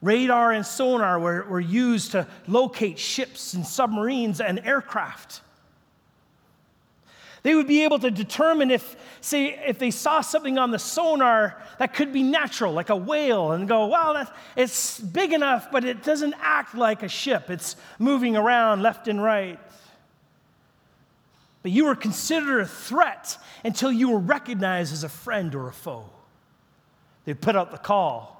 radar 0.01 0.51
and 0.51 0.65
sonar 0.65 1.19
were, 1.19 1.43
were 1.43 1.59
used 1.59 2.11
to 2.11 2.27
locate 2.47 2.99
ships 2.99 3.53
and 3.53 3.65
submarines 3.65 4.41
and 4.41 4.59
aircraft. 4.59 5.41
They 7.43 7.53
would 7.53 7.67
be 7.67 7.83
able 7.83 7.99
to 7.99 8.09
determine 8.09 8.71
if, 8.71 8.95
say, 9.21 9.59
if 9.67 9.77
they 9.77 9.91
saw 9.91 10.21
something 10.21 10.57
on 10.57 10.71
the 10.71 10.79
sonar 10.79 11.61
that 11.77 11.93
could 11.93 12.11
be 12.11 12.23
natural, 12.23 12.73
like 12.73 12.89
a 12.89 12.95
whale, 12.95 13.51
and 13.51 13.67
go, 13.67 13.85
well, 13.85 14.27
it's 14.55 14.99
big 14.99 15.31
enough, 15.31 15.71
but 15.71 15.85
it 15.85 16.01
doesn't 16.01 16.33
act 16.39 16.73
like 16.73 17.03
a 17.03 17.07
ship. 17.07 17.51
It's 17.51 17.75
moving 17.99 18.35
around 18.35 18.81
left 18.81 19.07
and 19.07 19.21
right. 19.21 19.59
But 21.61 21.71
you 21.71 21.85
were 21.85 21.95
considered 21.95 22.61
a 22.61 22.67
threat 22.67 23.37
until 23.63 23.91
you 23.91 24.09
were 24.09 24.19
recognized 24.19 24.91
as 24.91 25.03
a 25.03 25.09
friend 25.09 25.53
or 25.53 25.67
a 25.67 25.73
foe. 25.73 26.09
They 27.25 27.35
put 27.35 27.55
out 27.55 27.71
the 27.71 27.77
call 27.77 28.34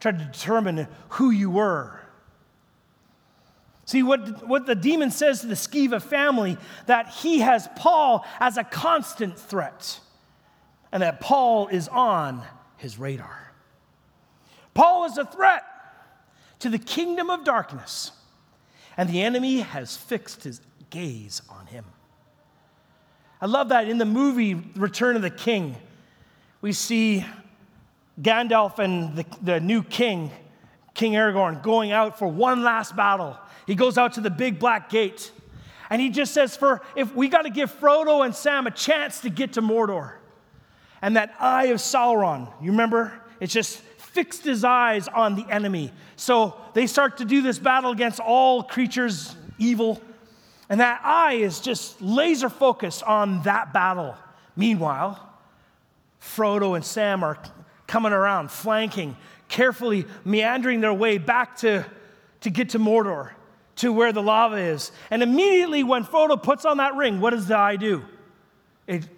tried 0.00 0.18
to 0.18 0.24
determine 0.24 0.88
who 1.10 1.30
you 1.30 1.50
were. 1.50 2.00
See, 3.84 4.02
what, 4.02 4.46
what 4.46 4.66
the 4.66 4.74
demon 4.74 5.10
says 5.10 5.40
to 5.40 5.46
the 5.46 5.54
Sceva 5.54 6.00
family, 6.00 6.56
that 6.86 7.08
he 7.08 7.40
has 7.40 7.68
Paul 7.76 8.24
as 8.38 8.56
a 8.56 8.64
constant 8.64 9.38
threat, 9.38 10.00
and 10.92 11.02
that 11.02 11.20
Paul 11.20 11.68
is 11.68 11.88
on 11.88 12.42
his 12.76 12.98
radar. 12.98 13.52
Paul 14.74 15.04
is 15.04 15.18
a 15.18 15.24
threat 15.24 15.64
to 16.60 16.68
the 16.68 16.78
kingdom 16.78 17.30
of 17.30 17.44
darkness, 17.44 18.12
and 18.96 19.08
the 19.08 19.22
enemy 19.22 19.58
has 19.58 19.96
fixed 19.96 20.44
his 20.44 20.60
gaze 20.90 21.42
on 21.50 21.66
him. 21.66 21.84
I 23.40 23.46
love 23.46 23.70
that 23.70 23.88
in 23.88 23.98
the 23.98 24.04
movie 24.04 24.54
Return 24.76 25.16
of 25.16 25.22
the 25.22 25.30
King, 25.30 25.74
we 26.60 26.72
see 26.72 27.24
Gandalf 28.20 28.78
and 28.78 29.16
the, 29.16 29.26
the 29.42 29.60
new 29.60 29.82
king, 29.82 30.30
King 30.94 31.12
Aragorn, 31.12 31.62
going 31.62 31.92
out 31.92 32.18
for 32.18 32.28
one 32.28 32.62
last 32.62 32.96
battle. 32.96 33.36
He 33.66 33.74
goes 33.74 33.98
out 33.98 34.14
to 34.14 34.20
the 34.20 34.30
big 34.30 34.58
black 34.58 34.90
gate. 34.90 35.30
And 35.88 36.00
he 36.00 36.08
just 36.10 36.32
says, 36.32 36.56
for 36.56 36.82
if 36.94 37.14
we 37.14 37.28
got 37.28 37.42
to 37.42 37.50
give 37.50 37.72
Frodo 37.80 38.24
and 38.24 38.34
Sam 38.34 38.66
a 38.66 38.70
chance 38.70 39.20
to 39.22 39.30
get 39.30 39.54
to 39.54 39.62
Mordor. 39.62 40.12
And 41.02 41.16
that 41.16 41.34
eye 41.40 41.66
of 41.66 41.78
Sauron, 41.78 42.48
you 42.60 42.70
remember? 42.72 43.12
It's 43.40 43.52
just 43.52 43.78
fixed 43.78 44.44
his 44.44 44.64
eyes 44.64 45.08
on 45.08 45.34
the 45.34 45.46
enemy. 45.50 45.92
So 46.16 46.56
they 46.74 46.86
start 46.86 47.18
to 47.18 47.24
do 47.24 47.42
this 47.42 47.58
battle 47.58 47.90
against 47.90 48.20
all 48.20 48.62
creatures 48.62 49.34
evil. 49.58 50.00
And 50.68 50.80
that 50.80 51.00
eye 51.02 51.34
is 51.34 51.60
just 51.60 52.00
laser 52.02 52.48
focused 52.48 53.02
on 53.02 53.42
that 53.42 53.72
battle. 53.72 54.16
Meanwhile, 54.56 55.26
Frodo 56.20 56.76
and 56.76 56.84
Sam 56.84 57.24
are 57.24 57.38
coming 57.90 58.12
around, 58.12 58.52
flanking, 58.52 59.16
carefully 59.48 60.06
meandering 60.24 60.80
their 60.80 60.94
way 60.94 61.18
back 61.18 61.56
to, 61.56 61.84
to 62.40 62.48
get 62.48 62.70
to 62.70 62.78
Mordor, 62.78 63.32
to 63.74 63.92
where 63.92 64.12
the 64.12 64.22
lava 64.22 64.58
is. 64.58 64.92
And 65.10 65.24
immediately 65.24 65.82
when 65.82 66.04
Frodo 66.04 66.40
puts 66.40 66.64
on 66.64 66.76
that 66.76 66.94
ring, 66.94 67.20
what 67.20 67.30
does 67.30 67.48
the 67.48 67.56
eye 67.56 67.74
do? 67.74 68.04
It, 68.86 69.08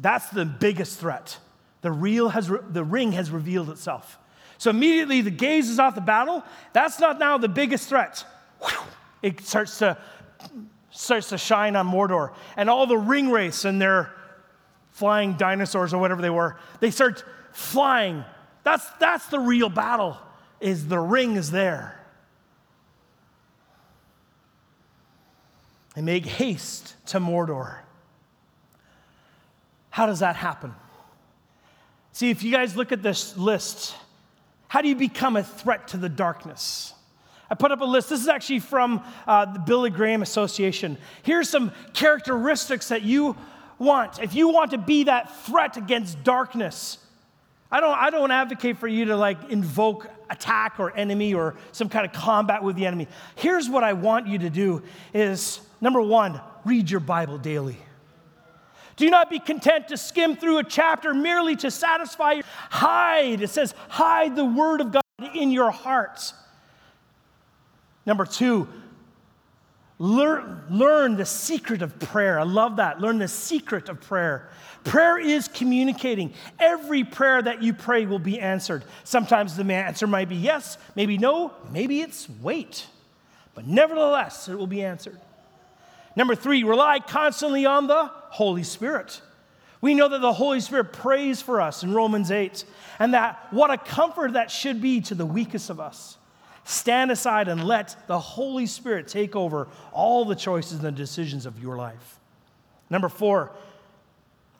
that's 0.00 0.30
the 0.30 0.44
biggest 0.44 0.98
threat. 0.98 1.38
The, 1.82 1.92
real 1.92 2.28
has 2.30 2.50
re- 2.50 2.58
the 2.68 2.82
ring 2.82 3.12
has 3.12 3.30
revealed 3.30 3.70
itself. 3.70 4.18
So 4.58 4.70
immediately 4.70 5.20
the 5.20 5.30
gaze 5.30 5.70
is 5.70 5.78
off 5.78 5.94
the 5.94 6.00
battle. 6.00 6.42
That's 6.72 6.98
not 6.98 7.20
now 7.20 7.38
the 7.38 7.48
biggest 7.48 7.88
threat. 7.88 8.24
It 9.22 9.42
starts 9.42 9.78
to, 9.78 9.96
starts 10.90 11.28
to 11.28 11.38
shine 11.38 11.76
on 11.76 11.86
Mordor. 11.86 12.32
And 12.56 12.68
all 12.68 12.88
the 12.88 12.96
Ringwraiths 12.96 13.64
and 13.64 13.80
their 13.80 14.12
flying 14.90 15.34
dinosaurs 15.34 15.94
or 15.94 15.98
whatever 15.98 16.20
they 16.20 16.30
were, 16.30 16.56
they 16.80 16.90
start 16.90 17.24
flying. 17.52 18.24
That's, 18.64 18.88
that's 19.00 19.26
the 19.26 19.40
real 19.40 19.68
battle, 19.68 20.16
is 20.60 20.88
the 20.88 20.98
ring 20.98 21.36
is 21.36 21.50
there. 21.50 21.94
And 25.96 26.06
make 26.06 26.26
haste 26.26 26.94
to 27.06 27.18
Mordor. 27.18 27.78
How 29.90 30.06
does 30.06 30.20
that 30.20 30.36
happen? 30.36 30.74
See, 32.12 32.30
if 32.30 32.42
you 32.42 32.52
guys 32.52 32.76
look 32.76 32.92
at 32.92 33.02
this 33.02 33.36
list, 33.36 33.96
how 34.68 34.82
do 34.82 34.88
you 34.88 34.96
become 34.96 35.36
a 35.36 35.42
threat 35.42 35.88
to 35.88 35.96
the 35.96 36.08
darkness? 36.08 36.92
I 37.50 37.54
put 37.54 37.72
up 37.72 37.80
a 37.80 37.84
list. 37.84 38.10
This 38.10 38.20
is 38.20 38.28
actually 38.28 38.60
from 38.60 39.02
uh, 39.26 39.46
the 39.46 39.58
Billy 39.58 39.90
Graham 39.90 40.22
Association. 40.22 40.98
Here's 41.22 41.48
some 41.48 41.72
characteristics 41.94 42.88
that 42.88 43.02
you 43.02 43.36
want, 43.78 44.22
if 44.22 44.34
you 44.34 44.48
want 44.48 44.72
to 44.72 44.78
be 44.78 45.04
that 45.04 45.44
threat 45.46 45.76
against 45.76 46.22
darkness, 46.22 46.98
I 47.70 47.80
don't, 47.80 47.98
I 47.98 48.10
don't 48.10 48.30
advocate 48.30 48.78
for 48.78 48.88
you 48.88 49.06
to 49.06 49.16
like 49.16 49.50
invoke 49.50 50.08
attack 50.30 50.78
or 50.78 50.94
enemy 50.96 51.34
or 51.34 51.54
some 51.72 51.88
kind 51.88 52.06
of 52.06 52.12
combat 52.12 52.62
with 52.62 52.76
the 52.76 52.86
enemy. 52.86 53.08
Here's 53.36 53.68
what 53.68 53.84
I 53.84 53.92
want 53.92 54.26
you 54.26 54.38
to 54.38 54.50
do 54.50 54.82
is 55.12 55.60
number 55.80 56.00
one, 56.00 56.40
read 56.64 56.90
your 56.90 57.00
Bible 57.00 57.38
daily. 57.38 57.76
Do 58.96 59.08
not 59.10 59.30
be 59.30 59.38
content 59.38 59.88
to 59.88 59.96
skim 59.96 60.34
through 60.34 60.58
a 60.58 60.64
chapter 60.64 61.14
merely 61.14 61.54
to 61.56 61.70
satisfy 61.70 62.32
your 62.32 62.44
hide. 62.70 63.42
It 63.42 63.50
says, 63.50 63.74
hide 63.88 64.34
the 64.34 64.44
word 64.44 64.80
of 64.80 64.90
God 64.90 65.02
in 65.34 65.52
your 65.52 65.70
hearts. 65.70 66.34
Number 68.06 68.24
two, 68.24 68.66
learn, 69.98 70.62
learn 70.70 71.16
the 71.16 71.26
secret 71.26 71.82
of 71.82 71.98
prayer. 71.98 72.38
I 72.38 72.44
love 72.44 72.76
that. 72.76 73.00
Learn 73.00 73.18
the 73.18 73.28
secret 73.28 73.88
of 73.88 74.00
prayer. 74.00 74.48
Prayer 74.84 75.18
is 75.18 75.48
communicating. 75.48 76.32
Every 76.58 77.04
prayer 77.04 77.42
that 77.42 77.62
you 77.62 77.74
pray 77.74 78.06
will 78.06 78.18
be 78.18 78.38
answered. 78.40 78.84
Sometimes 79.04 79.56
the 79.56 79.64
answer 79.72 80.06
might 80.06 80.28
be 80.28 80.36
yes, 80.36 80.78
maybe 80.94 81.18
no, 81.18 81.52
maybe 81.70 82.00
it's 82.00 82.28
wait. 82.40 82.86
But 83.54 83.66
nevertheless, 83.66 84.48
it 84.48 84.56
will 84.56 84.68
be 84.68 84.84
answered. 84.84 85.18
Number 86.14 86.34
three, 86.34 86.62
rely 86.62 87.00
constantly 87.00 87.66
on 87.66 87.86
the 87.86 88.06
Holy 88.06 88.62
Spirit. 88.62 89.20
We 89.80 89.94
know 89.94 90.08
that 90.08 90.20
the 90.20 90.32
Holy 90.32 90.60
Spirit 90.60 90.92
prays 90.92 91.40
for 91.40 91.60
us 91.60 91.82
in 91.82 91.94
Romans 91.94 92.30
8, 92.30 92.64
and 92.98 93.14
that 93.14 93.46
what 93.50 93.70
a 93.70 93.78
comfort 93.78 94.32
that 94.32 94.50
should 94.50 94.80
be 94.80 95.00
to 95.02 95.14
the 95.14 95.26
weakest 95.26 95.70
of 95.70 95.78
us. 95.78 96.17
Stand 96.68 97.10
aside 97.10 97.48
and 97.48 97.64
let 97.64 97.96
the 98.08 98.18
Holy 98.18 98.66
Spirit 98.66 99.08
take 99.08 99.34
over 99.34 99.68
all 99.90 100.26
the 100.26 100.34
choices 100.34 100.84
and 100.84 100.94
decisions 100.94 101.46
of 101.46 101.58
your 101.62 101.78
life. 101.78 102.20
Number 102.90 103.08
four, 103.08 103.52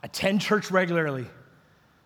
attend 0.02 0.40
church 0.40 0.70
regularly. 0.70 1.26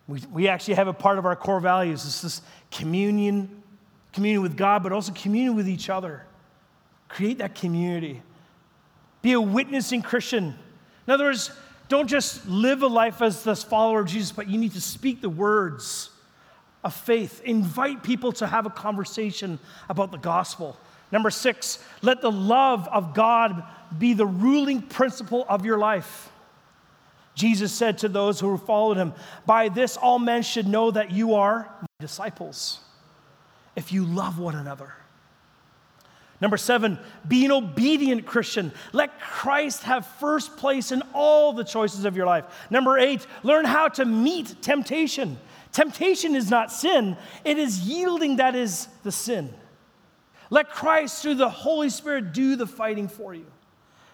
We, 0.09 0.19
we 0.29 0.47
actually 0.49 0.73
have 0.73 0.89
a 0.89 0.93
part 0.93 1.19
of 1.19 1.25
our 1.25 1.37
core 1.37 1.61
values. 1.61 2.03
It's 2.03 2.21
this 2.21 2.41
communion, 2.69 3.63
communion 4.11 4.41
with 4.41 4.57
God, 4.57 4.83
but 4.83 4.91
also 4.91 5.13
communion 5.13 5.55
with 5.55 5.69
each 5.69 5.89
other. 5.89 6.25
Create 7.07 7.37
that 7.37 7.55
community. 7.55 8.21
Be 9.21 9.31
a 9.31 9.39
witnessing 9.39 10.01
Christian. 10.01 10.53
In 11.07 11.13
other 11.13 11.23
words, 11.23 11.49
don't 11.87 12.09
just 12.09 12.45
live 12.45 12.83
a 12.83 12.87
life 12.87 13.21
as 13.21 13.45
this 13.45 13.63
follower 13.63 14.01
of 14.01 14.07
Jesus, 14.07 14.33
but 14.33 14.49
you 14.49 14.57
need 14.57 14.73
to 14.73 14.81
speak 14.81 15.21
the 15.21 15.29
words 15.29 16.09
of 16.83 16.93
faith. 16.93 17.41
Invite 17.43 18.03
people 18.03 18.31
to 18.33 18.47
have 18.47 18.65
a 18.65 18.69
conversation 18.69 19.59
about 19.89 20.11
the 20.11 20.17
gospel. 20.17 20.77
Number 21.11 21.29
six, 21.29 21.83
let 22.01 22.21
the 22.21 22.31
love 22.31 22.87
of 22.87 23.13
God 23.13 23.63
be 23.97 24.13
the 24.13 24.25
ruling 24.25 24.81
principle 24.81 25.45
of 25.47 25.65
your 25.65 25.77
life. 25.77 26.31
Jesus 27.35 27.71
said 27.71 27.99
to 27.99 28.09
those 28.09 28.39
who 28.39 28.57
followed 28.57 28.97
him, 28.97 29.13
By 29.45 29.69
this 29.69 29.97
all 29.97 30.19
men 30.19 30.43
should 30.43 30.67
know 30.67 30.91
that 30.91 31.11
you 31.11 31.35
are 31.35 31.69
my 31.81 31.87
disciples, 31.99 32.79
if 33.75 33.91
you 33.91 34.05
love 34.05 34.39
one 34.39 34.55
another. 34.55 34.93
Number 36.41 36.57
seven, 36.57 36.99
be 37.27 37.45
an 37.45 37.51
obedient 37.51 38.25
Christian. 38.25 38.73
Let 38.91 39.19
Christ 39.21 39.83
have 39.83 40.05
first 40.05 40.57
place 40.57 40.91
in 40.91 41.01
all 41.13 41.53
the 41.53 41.63
choices 41.63 42.03
of 42.03 42.17
your 42.17 42.25
life. 42.25 42.43
Number 42.69 42.97
eight, 42.97 43.25
learn 43.43 43.63
how 43.63 43.87
to 43.89 44.03
meet 44.03 44.61
temptation. 44.61 45.37
Temptation 45.73 46.35
is 46.35 46.49
not 46.49 46.71
sin, 46.71 47.17
it 47.43 47.57
is 47.57 47.81
yielding 47.81 48.37
that 48.37 48.55
is 48.55 48.87
the 49.03 49.11
sin. 49.11 49.53
Let 50.49 50.69
Christ, 50.69 51.21
through 51.21 51.35
the 51.35 51.49
Holy 51.49 51.89
Spirit, 51.89 52.31
do 52.31 52.55
the 52.55 52.67
fighting 52.67 53.07
for 53.07 53.33
you. 53.33 53.45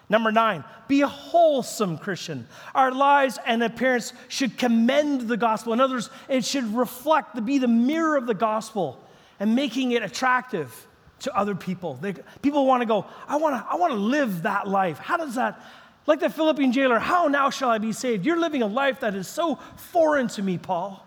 Number 0.08 0.32
nine, 0.32 0.64
be 0.88 1.02
a 1.02 1.06
wholesome 1.06 1.98
Christian. 1.98 2.48
Our 2.74 2.90
lives 2.90 3.38
and 3.46 3.62
appearance 3.62 4.12
should 4.28 4.58
commend 4.58 5.28
the 5.28 5.36
gospel. 5.36 5.72
In 5.72 5.80
other 5.80 5.94
words, 5.94 6.10
it 6.28 6.44
should 6.44 6.74
reflect, 6.74 7.44
be 7.44 7.58
the 7.58 7.68
mirror 7.68 8.16
of 8.16 8.26
the 8.26 8.34
gospel 8.34 8.98
and 9.38 9.54
making 9.54 9.92
it 9.92 10.02
attractive 10.02 10.86
to 11.20 11.36
other 11.36 11.54
people. 11.54 11.94
They, 12.00 12.14
people 12.42 12.66
want 12.66 12.80
to 12.80 12.86
go, 12.86 13.06
I 13.28 13.36
want 13.36 13.54
to 13.54 13.70
I 13.70 13.76
want 13.76 13.92
to 13.92 13.98
live 13.98 14.42
that 14.42 14.66
life. 14.66 14.98
How 14.98 15.16
does 15.16 15.34
that, 15.36 15.62
like 16.06 16.20
the 16.20 16.30
Philippian 16.30 16.72
jailer, 16.72 16.98
how 16.98 17.28
now 17.28 17.50
shall 17.50 17.70
I 17.70 17.78
be 17.78 17.92
saved? 17.92 18.24
You're 18.24 18.40
living 18.40 18.62
a 18.62 18.66
life 18.66 19.00
that 19.00 19.14
is 19.14 19.28
so 19.28 19.56
foreign 19.76 20.26
to 20.28 20.42
me, 20.42 20.58
Paul. 20.58 21.06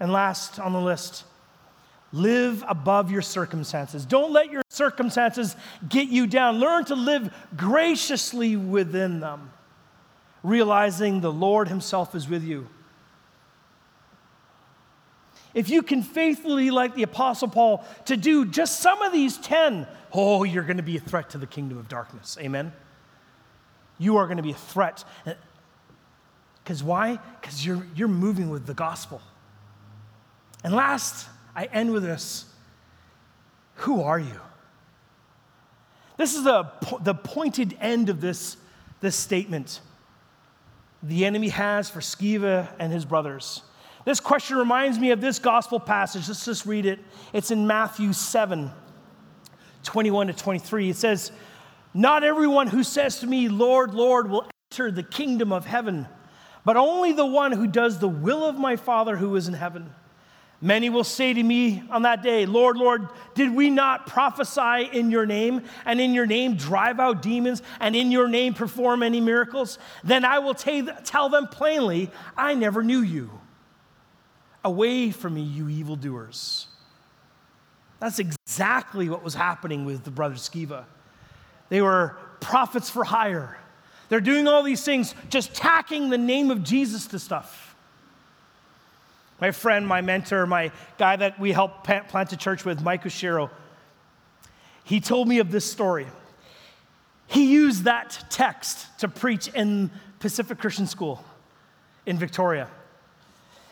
And 0.00 0.12
last 0.12 0.60
on 0.60 0.72
the 0.72 0.80
list, 0.80 1.24
Live 2.12 2.64
above 2.66 3.10
your 3.10 3.20
circumstances. 3.20 4.06
Don't 4.06 4.32
let 4.32 4.50
your 4.50 4.62
circumstances 4.70 5.54
get 5.88 6.08
you 6.08 6.26
down. 6.26 6.58
Learn 6.58 6.84
to 6.86 6.94
live 6.94 7.34
graciously 7.54 8.56
within 8.56 9.20
them, 9.20 9.50
realizing 10.42 11.20
the 11.20 11.32
Lord 11.32 11.68
Himself 11.68 12.14
is 12.14 12.26
with 12.26 12.42
you. 12.42 12.66
If 15.52 15.68
you 15.68 15.82
can 15.82 16.02
faithfully, 16.02 16.70
like 16.70 16.94
the 16.94 17.02
Apostle 17.02 17.48
Paul, 17.48 17.84
to 18.06 18.16
do 18.16 18.46
just 18.46 18.80
some 18.80 19.02
of 19.02 19.12
these 19.12 19.36
10, 19.38 19.86
oh, 20.12 20.44
you're 20.44 20.62
going 20.62 20.76
to 20.78 20.82
be 20.82 20.96
a 20.96 21.00
threat 21.00 21.30
to 21.30 21.38
the 21.38 21.46
kingdom 21.46 21.76
of 21.76 21.88
darkness. 21.88 22.38
Amen? 22.40 22.72
You 23.98 24.16
are 24.16 24.26
going 24.26 24.36
to 24.38 24.42
be 24.42 24.52
a 24.52 24.54
threat. 24.54 25.04
Because 26.62 26.82
why? 26.82 27.18
Because 27.40 27.66
you're, 27.66 27.86
you're 27.94 28.08
moving 28.08 28.48
with 28.48 28.66
the 28.66 28.74
gospel. 28.74 29.20
And 30.64 30.74
last, 30.74 31.28
I 31.54 31.64
end 31.64 31.92
with 31.92 32.02
this 32.02 32.46
Who 33.76 34.02
are 34.02 34.18
you? 34.18 34.40
This 36.16 36.34
is 36.34 36.44
the, 36.44 36.68
the 37.00 37.14
pointed 37.14 37.76
end 37.80 38.08
of 38.08 38.20
this, 38.20 38.56
this 39.00 39.14
statement 39.14 39.80
the 41.02 41.24
enemy 41.24 41.48
has 41.48 41.88
for 41.88 42.00
Sceva 42.00 42.68
and 42.78 42.92
his 42.92 43.04
brothers. 43.04 43.62
This 44.04 44.20
question 44.20 44.56
reminds 44.56 44.98
me 44.98 45.10
of 45.10 45.20
this 45.20 45.38
gospel 45.38 45.78
passage. 45.78 46.28
Let's 46.28 46.44
just 46.44 46.66
read 46.66 46.86
it. 46.86 46.98
It's 47.32 47.50
in 47.50 47.66
Matthew 47.66 48.12
7 48.12 48.70
21 49.84 50.26
to 50.26 50.32
23. 50.32 50.90
It 50.90 50.96
says, 50.96 51.30
Not 51.94 52.24
everyone 52.24 52.66
who 52.66 52.82
says 52.82 53.20
to 53.20 53.26
me, 53.26 53.48
Lord, 53.48 53.94
Lord, 53.94 54.28
will 54.28 54.46
enter 54.72 54.90
the 54.90 55.02
kingdom 55.02 55.52
of 55.52 55.66
heaven, 55.66 56.08
but 56.64 56.76
only 56.76 57.12
the 57.12 57.24
one 57.24 57.52
who 57.52 57.66
does 57.66 57.98
the 57.98 58.08
will 58.08 58.44
of 58.44 58.58
my 58.58 58.76
Father 58.76 59.16
who 59.16 59.36
is 59.36 59.46
in 59.46 59.54
heaven. 59.54 59.94
Many 60.60 60.90
will 60.90 61.04
say 61.04 61.32
to 61.32 61.42
me 61.42 61.84
on 61.88 62.02
that 62.02 62.22
day, 62.22 62.44
Lord, 62.44 62.76
Lord, 62.76 63.08
did 63.34 63.54
we 63.54 63.70
not 63.70 64.06
prophesy 64.08 64.88
in 64.92 65.10
your 65.10 65.24
name, 65.24 65.62
and 65.84 66.00
in 66.00 66.14
your 66.14 66.26
name 66.26 66.56
drive 66.56 66.98
out 66.98 67.22
demons, 67.22 67.62
and 67.78 67.94
in 67.94 68.10
your 68.10 68.28
name 68.28 68.54
perform 68.54 69.04
any 69.04 69.20
miracles? 69.20 69.78
Then 70.02 70.24
I 70.24 70.40
will 70.40 70.54
t- 70.54 70.88
tell 71.04 71.28
them 71.28 71.46
plainly, 71.46 72.10
I 72.36 72.54
never 72.54 72.82
knew 72.82 73.00
you. 73.00 73.30
Away 74.64 75.12
from 75.12 75.34
me, 75.34 75.42
you 75.42 75.68
evildoers. 75.68 76.66
That's 78.00 78.18
exactly 78.18 79.08
what 79.08 79.22
was 79.22 79.34
happening 79.34 79.84
with 79.84 80.02
the 80.02 80.10
brother 80.10 80.34
Sceva. 80.34 80.86
They 81.68 81.82
were 81.82 82.16
prophets 82.40 82.90
for 82.90 83.04
hire. 83.04 83.58
They're 84.08 84.20
doing 84.20 84.48
all 84.48 84.64
these 84.64 84.84
things, 84.84 85.14
just 85.28 85.54
tacking 85.54 86.10
the 86.10 86.18
name 86.18 86.50
of 86.50 86.64
Jesus 86.64 87.06
to 87.08 87.18
stuff. 87.20 87.67
My 89.40 89.50
friend, 89.52 89.86
my 89.86 90.00
mentor, 90.00 90.46
my 90.46 90.72
guy 90.98 91.16
that 91.16 91.38
we 91.38 91.52
helped 91.52 91.84
plant 91.84 92.32
a 92.32 92.36
church 92.36 92.64
with, 92.64 92.82
Mike 92.82 93.04
Oshiro, 93.04 93.50
he 94.84 95.00
told 95.00 95.28
me 95.28 95.38
of 95.38 95.50
this 95.50 95.70
story. 95.70 96.06
He 97.26 97.52
used 97.52 97.84
that 97.84 98.24
text 98.30 98.86
to 99.00 99.08
preach 99.08 99.48
in 99.48 99.90
Pacific 100.18 100.58
Christian 100.58 100.86
School 100.86 101.24
in 102.06 102.18
Victoria. 102.18 102.68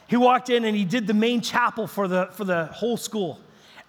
He 0.09 0.17
walked 0.17 0.51
in 0.51 0.65
and 0.65 0.77
he 0.77 0.85
did 0.85 1.07
the 1.07 1.15
main 1.15 1.41
chapel 1.41 1.87
for 1.87 2.07
the, 2.07 2.29
for 2.33 2.45
the 2.45 2.67
whole 2.67 2.97
school 2.97 3.41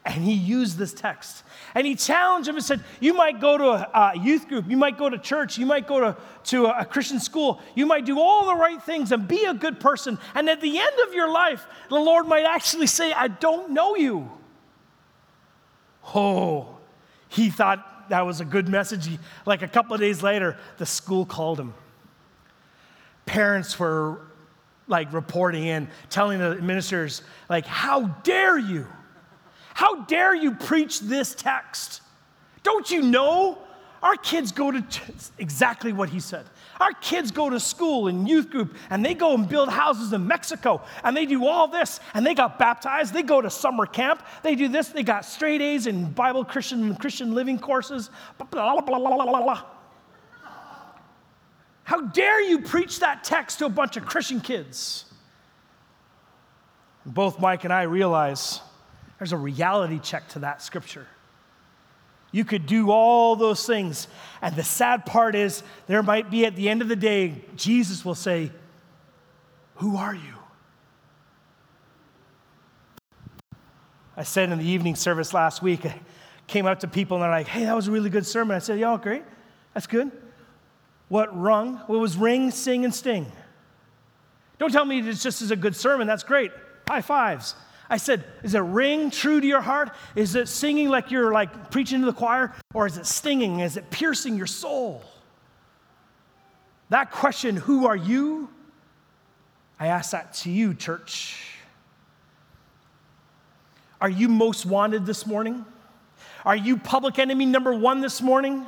and 0.08 0.24
he 0.24 0.34
used 0.34 0.78
this 0.78 0.93
text. 0.93 1.43
And 1.76 1.86
he 1.86 1.93
challenged 1.93 2.48
him 2.48 2.56
and 2.56 2.63
said, 2.63 2.82
You 3.02 3.13
might 3.13 3.41
go 3.41 3.58
to 3.58 4.00
a, 4.00 4.13
youth 4.17 4.48
group, 4.48 4.70
you 4.70 4.78
might 4.78 4.98
go 4.98 5.10
to 5.10 5.17
church, 5.17 5.58
you 5.58 5.65
might 5.65 5.86
go 5.86 6.00
to, 6.00 6.17
to 6.46 6.67
a, 6.67 6.80
a 6.80 6.86
Christian 6.86 7.20
school, 7.20 7.60
you 7.76 7.86
might 7.86 8.06
do 8.06 8.17
all 8.17 8.46
the 8.46 8.56
right 8.56 8.82
things 8.82 9.12
and 9.12 9.28
be 9.28 9.43
a 9.43 9.54
good 9.54 9.82
person. 9.82 10.17
And 10.34 10.50
at 10.50 10.62
the 10.62 10.80
end 10.80 10.93
of 11.06 11.13
your 11.13 11.30
life, 11.30 11.67
the 11.89 12.00
Lord 12.00 12.26
might 12.26 12.46
actually 12.46 12.88
say, 12.88 13.12
I 13.12 13.28
don't 13.28 13.72
know 13.72 13.96
you. 13.98 14.32
Oh, 16.15 16.78
he 17.28 17.50
thought 17.50 18.10
that 18.10 18.26
was 18.26 18.39
a 18.39 18.46
good 18.46 18.70
message. 18.70 19.08
He, 19.08 19.20
like 19.46 19.62
a 19.62 19.67
couple 19.67 19.93
of 19.93 20.00
days 20.00 20.24
later, 20.24 20.58
the 20.78 20.86
school 20.86 21.26
called 21.26 21.60
him. 21.60 21.74
Parents 23.26 23.78
were 23.78 24.22
like 24.88 25.12
reporting 25.12 25.65
in, 25.65 25.89
telling 26.10 26.39
the 26.39 26.56
ministers, 26.56 27.24
like, 27.50 27.65
how 27.65 28.06
dare 28.24 28.58
you? 28.58 28.88
How 29.77 30.01
dare 30.05 30.33
you 30.33 30.55
preach 30.55 31.01
this 31.01 31.35
text? 31.35 32.01
Don't 32.63 32.89
you 32.89 33.03
know? 33.03 33.59
Our 34.01 34.15
kids 34.15 34.51
go 34.51 34.71
to 34.71 34.83
exactly 35.37 35.93
what 35.93 36.09
he 36.09 36.19
said. 36.19 36.47
Our 36.79 36.93
kids 36.93 37.29
go 37.29 37.51
to 37.51 37.59
school 37.59 38.07
and 38.07 38.27
youth 38.27 38.49
group 38.49 38.75
and 38.89 39.05
they 39.05 39.13
go 39.13 39.35
and 39.35 39.47
build 39.47 39.69
houses 39.69 40.13
in 40.13 40.25
Mexico 40.25 40.81
and 41.03 41.15
they 41.15 41.27
do 41.27 41.45
all 41.45 41.67
this 41.67 41.99
and 42.15 42.25
they 42.25 42.33
got 42.33 42.57
baptized. 42.57 43.13
They 43.13 43.21
go 43.21 43.39
to 43.39 43.51
summer 43.51 43.85
camp. 43.85 44.25
They 44.41 44.55
do 44.55 44.67
this. 44.67 44.87
They 44.87 45.03
got 45.03 45.25
straight 45.25 45.61
A's 45.61 45.85
in 45.85 46.11
Bible 46.11 46.43
Christian 46.43 46.95
Christian 46.95 47.35
living 47.35 47.59
courses. 47.59 48.09
Blah, 48.39 48.81
blah, 48.81 48.81
blah, 48.81 49.61
How 51.83 52.01
dare 52.01 52.41
you 52.41 52.61
preach 52.61 52.99
that 53.01 53.23
text 53.23 53.59
to 53.59 53.67
a 53.67 53.69
bunch 53.69 53.95
of 53.95 54.07
Christian 54.07 54.41
kids? 54.41 55.05
Both 57.05 57.39
Mike 57.39 57.63
and 57.63 57.71
I 57.71 57.83
realize 57.83 58.61
there's 59.19 59.34
a 59.34 59.38
reality 59.38 59.99
check 59.99 60.27
to 60.30 60.39
that 60.39 60.62
scripture. 60.62 61.08
You 62.32 62.45
could 62.45 62.65
do 62.65 62.91
all 62.91 63.36
those 63.36 63.65
things. 63.65 64.08
And 64.41 64.56
the 64.56 64.63
sad 64.63 65.06
part 65.06 65.34
is, 65.34 65.63
there 65.88 66.03
might 66.03 66.30
be 66.30 66.45
at 66.45 66.56
the 66.56 66.69
end 66.69 66.82
of 66.82 66.88
the 66.88 66.95
day, 66.95 67.43
Jesus 67.56 68.03
will 68.03 68.15
say, 68.15 68.51
Who 69.75 69.97
are 69.97 70.13
you? 70.13 70.34
I 74.15 74.23
said 74.23 74.51
in 74.51 74.58
the 74.58 74.65
evening 74.65 74.95
service 74.95 75.34
last 75.34 75.62
week, 75.62 75.86
I 75.86 75.99
came 76.47 76.65
up 76.65 76.80
to 76.82 76.88
people 76.88 77.17
and 77.17 77.23
they're 77.23 77.32
like, 77.32 77.47
Hey, 77.47 77.65
that 77.65 77.75
was 77.75 77.88
a 77.88 77.91
really 77.91 78.10
good 78.10 78.25
sermon. 78.25 78.56
I 78.56 78.60
said, 78.60 78.80
Yeah, 78.80 78.97
great. 79.01 79.23
That's 79.73 79.88
good. 79.88 80.12
What 81.08 81.36
rung? 81.39 81.77
What 81.88 81.99
was 81.99 82.17
ring, 82.17 82.51
sing, 82.51 82.84
and 82.84 82.93
sting? 82.93 83.32
Don't 84.60 84.71
tell 84.71 84.86
me 84.86 84.99
it's 84.99 85.23
just 85.23 85.41
as 85.41 85.51
a 85.51 85.56
good 85.56 85.75
sermon. 85.75 86.08
That's 86.08 86.23
great. 86.23 86.51
High 86.88 87.01
fives. 87.01 87.56
I 87.89 87.97
said, 87.97 88.26
is 88.43 88.54
it 88.54 88.60
ring 88.60 89.12
true 89.12 89.39
to 89.39 89.47
your 89.47 89.62
heart? 89.62 89.91
Is 90.15 90.36
it 90.36 90.47
singing 90.47 90.89
like 90.89 91.10
you're 91.10 91.32
like 91.32 91.71
preaching 91.71 92.02
to 92.02 92.06
the 92.06 92.13
choir? 92.13 92.54
Or 92.73 92.86
is 92.86 92.97
it 92.97 93.06
stinging? 93.06 93.62
Is 93.62 93.78
it 93.78 93.89
piercing 93.89 94.36
your 94.36 94.47
soul? 94.47 95.04
That 96.89 97.12
question, 97.12 97.56
who 97.56 97.88
are 97.88 97.95
you? 97.95 98.50
I 99.80 99.88
ask 99.88 100.12
that 100.12 100.34
to 100.36 100.52
you, 100.52 100.73
church. 100.73 101.43
Are 104.02 104.10
you 104.10 104.28
most 104.28 104.65
wanted 104.65 105.06
this 105.06 105.26
morning? 105.26 105.65
Are 106.45 106.56
you 106.56 106.78
public 106.78 107.19
enemy 107.19 107.45
number 107.45 107.73
one 107.73 108.02
this 108.02 108.21
morning? 108.21 108.65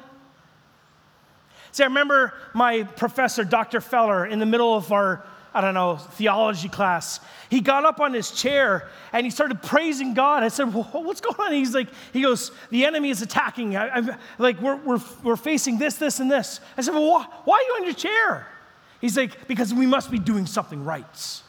See, 1.71 1.84
I 1.84 1.88
remember 1.88 2.34
my 2.53 2.84
professor, 2.84 3.43
Dr. 3.43 3.79
Feller, 3.79 4.25
in 4.25 4.39
the 4.39 4.45
middle 4.45 4.75
of 4.75 4.91
our 4.91 5.25
I 5.53 5.62
don't 5.62 5.73
know, 5.73 5.97
theology 5.97 6.69
class. 6.69 7.19
He 7.49 7.62
got 7.62 7.83
up 7.83 7.99
on 7.99 8.13
his 8.13 8.29
chair 8.31 8.88
and 9.12 9.25
he 9.25 9.31
started 9.31 9.63
praising 9.63 10.13
God. 10.13 10.43
I 10.43 10.49
said, 10.49 10.73
well, 10.73 10.88
What's 10.93 11.21
going 11.21 11.39
on? 11.39 11.53
He's 11.53 11.73
like, 11.73 11.89
He 12.13 12.21
goes, 12.21 12.51
The 12.69 12.85
enemy 12.85 13.09
is 13.09 13.21
attacking. 13.21 13.75
I, 13.75 13.89
I'm, 13.89 14.12
like, 14.38 14.62
we're, 14.62 14.75
we're, 14.75 15.01
we're 15.23 15.35
facing 15.35 15.79
this, 15.79 15.95
this, 15.95 16.19
and 16.19 16.29
this. 16.29 16.59
I 16.77 16.81
said, 16.81 16.93
Well, 16.93 17.09
why, 17.09 17.25
why 17.45 17.55
are 17.55 17.62
you 17.62 17.73
on 17.81 17.85
your 17.85 17.95
chair? 17.95 18.47
He's 19.01 19.17
like, 19.17 19.47
Because 19.47 19.73
we 19.73 19.88
must 19.88 20.12
be 20.12 20.19
doing 20.19 20.45
something 20.45 20.85
right. 20.85 21.41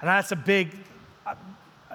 And 0.00 0.08
that's 0.08 0.32
a 0.32 0.36
big, 0.36 0.70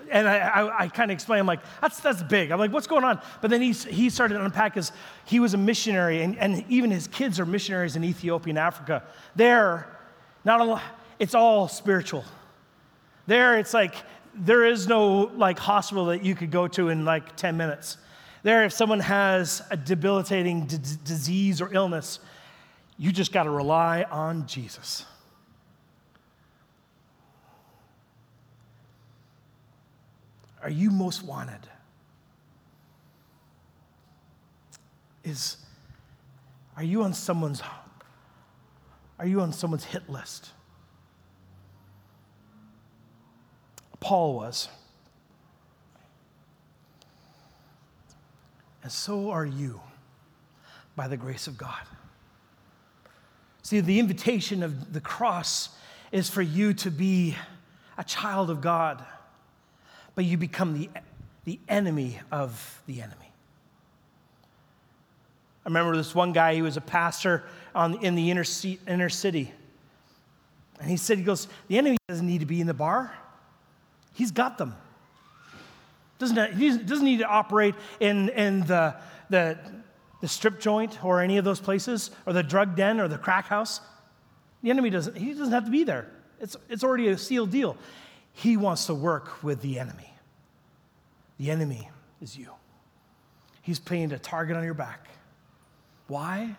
and 0.10 0.28
I, 0.28 0.38
I, 0.38 0.84
I 0.84 0.88
kind 0.88 1.10
of 1.10 1.16
explained, 1.16 1.42
I'm 1.42 1.48
like, 1.48 1.62
that's, 1.82 2.00
that's 2.00 2.22
big. 2.24 2.52
I'm 2.52 2.60
like, 2.60 2.72
what's 2.72 2.88
going 2.88 3.04
on? 3.04 3.22
But 3.42 3.50
then 3.50 3.62
he, 3.62 3.72
he 3.72 4.10
started 4.10 4.36
to 4.36 4.46
unpack 4.46 4.74
because 4.74 4.92
he 5.26 5.40
was 5.40 5.54
a 5.54 5.58
missionary, 5.58 6.22
and, 6.22 6.38
and 6.38 6.66
even 6.70 6.92
his 6.92 7.08
kids 7.08 7.40
are 7.40 7.46
missionaries 7.46 7.96
in 7.96 8.04
Ethiopia 8.04 8.52
and 8.52 8.60
Africa. 8.60 9.04
There, 9.36 9.88
not 10.44 10.62
a, 10.62 10.82
it's 11.20 11.34
all 11.34 11.68
spiritual. 11.68 12.26
There, 13.28 13.58
it's 13.58 13.74
like, 13.74 13.96
there 14.36 14.66
is 14.66 14.88
no 14.88 15.32
like 15.36 15.58
hospital 15.58 16.08
that 16.08 16.24
you 16.24 16.36
could 16.36 16.52
go 16.52 16.68
to 16.68 16.90
in 16.90 17.06
like 17.06 17.36
10 17.38 17.56
minutes. 17.56 17.98
There, 18.44 18.66
if 18.66 18.74
someone 18.74 19.00
has 19.00 19.64
a 19.72 19.78
debilitating 19.78 20.66
d- 20.66 20.78
disease 21.04 21.62
or 21.62 21.74
illness, 21.74 22.20
you 22.98 23.12
just 23.12 23.32
got 23.32 23.44
to 23.44 23.50
rely 23.50 24.04
on 24.04 24.46
Jesus. 24.46 25.06
Are 30.66 30.72
you 30.72 30.90
most 30.90 31.22
wanted? 31.22 31.60
Is 35.24 35.58
are 36.76 36.84
you 36.84 37.04
on 37.04 37.14
someone's 37.14 37.62
are 39.20 39.28
you 39.28 39.42
on 39.42 39.54
someone's 39.54 39.84
hit 39.84 40.10
list? 40.10 40.50
Paul 44.00 44.34
was. 44.38 44.68
And 48.82 48.92
so 48.92 49.30
are 49.30 49.46
you 49.46 49.80
by 50.96 51.08
the 51.08 51.18
grace 51.18 51.46
of 51.46 51.60
God. 51.60 51.84
See, 53.62 53.82
the 53.82 54.00
invitation 54.00 54.64
of 54.64 54.94
the 54.94 55.02
cross 55.02 55.70
is 56.12 56.28
for 56.28 56.42
you 56.42 56.74
to 56.74 56.90
be 56.90 57.36
a 58.00 58.04
child 58.04 58.50
of 58.50 58.62
God 58.62 59.06
but 60.16 60.26
you 60.26 60.38
become 60.38 60.74
the, 60.74 60.90
the 61.44 61.60
enemy 61.70 62.20
of 62.32 62.82
the 62.88 63.02
enemy. 63.02 63.32
I 65.66 65.70
remember 65.70 65.96
this 65.96 66.16
one 66.16 66.32
guy, 66.32 66.54
he 66.54 66.62
was 66.62 66.78
a 66.78 66.82
pastor 66.82 67.44
on, 67.74 68.04
in 68.04 68.16
the 68.16 68.32
inner, 68.32 68.46
inner 68.88 69.10
city. 69.10 69.52
And 70.80 70.90
he 70.90 70.98
said, 70.98 71.18
he 71.18 71.24
goes, 71.24 71.48
the 71.68 71.78
enemy 71.78 71.98
doesn't 72.08 72.26
need 72.26 72.40
to 72.40 72.46
be 72.46 72.62
in 72.62 72.68
the 72.68 72.74
bar. 72.74 73.14
He's 74.14 74.32
got 74.32 74.58
them. 74.58 74.76
Doesn't, 76.20 76.54
he 76.54 76.78
doesn't 76.78 77.04
need 77.04 77.20
to 77.20 77.28
operate 77.28 77.76
in, 78.00 78.30
in 78.30 78.62
the, 78.62 78.96
the, 79.30 79.58
the 80.22 80.28
strip 80.28 80.60
joint 80.60 81.04
or 81.04 81.22
any 81.22 81.38
of 81.38 81.44
those 81.44 81.60
places 81.60 82.12
or 82.26 82.34
the 82.34 82.44
drug 82.44 82.76
den 82.76 83.00
or 83.00 83.08
the 83.08 83.18
crack 83.18 83.48
house. 83.48 83.82
The 84.62 84.70
enemy 84.70 84.90
doesn't, 84.90 85.18
he 85.18 85.34
doesn't 85.34 85.52
have 85.52 85.66
to 85.66 85.72
be 85.72 85.84
there. 85.84 86.08
It's, 86.40 86.56
it's 86.70 86.84
already 86.84 87.08
a 87.10 87.18
sealed 87.18 87.52
deal. 87.52 87.76
He 88.36 88.58
wants 88.58 88.86
to 88.88 88.94
work 88.94 89.42
with 89.44 89.62
the 89.62 89.80
enemy. 89.80 90.14
The 91.40 91.52
enemy 91.52 91.90
is 92.22 92.38
you. 92.38 92.52
He's 93.62 93.80
playing 93.80 94.12
a 94.12 94.20
target 94.20 94.58
on 94.58 94.64
your 94.64 94.74
back. 94.74 95.08
Why? 96.08 96.56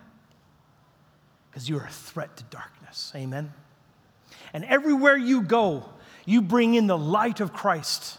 Because 1.50 1.68
you 1.68 1.78
are 1.78 1.84
a 1.84 1.90
threat 1.90 2.36
to 2.38 2.44
darkness. 2.44 3.12
Amen. 3.14 3.52
And 4.52 4.64
everywhere 4.64 5.16
you 5.16 5.42
go, 5.42 5.84
you 6.24 6.42
bring 6.42 6.74
in 6.74 6.86
the 6.86 6.98
light 6.98 7.40
of 7.40 7.52
Christ. 7.52 8.18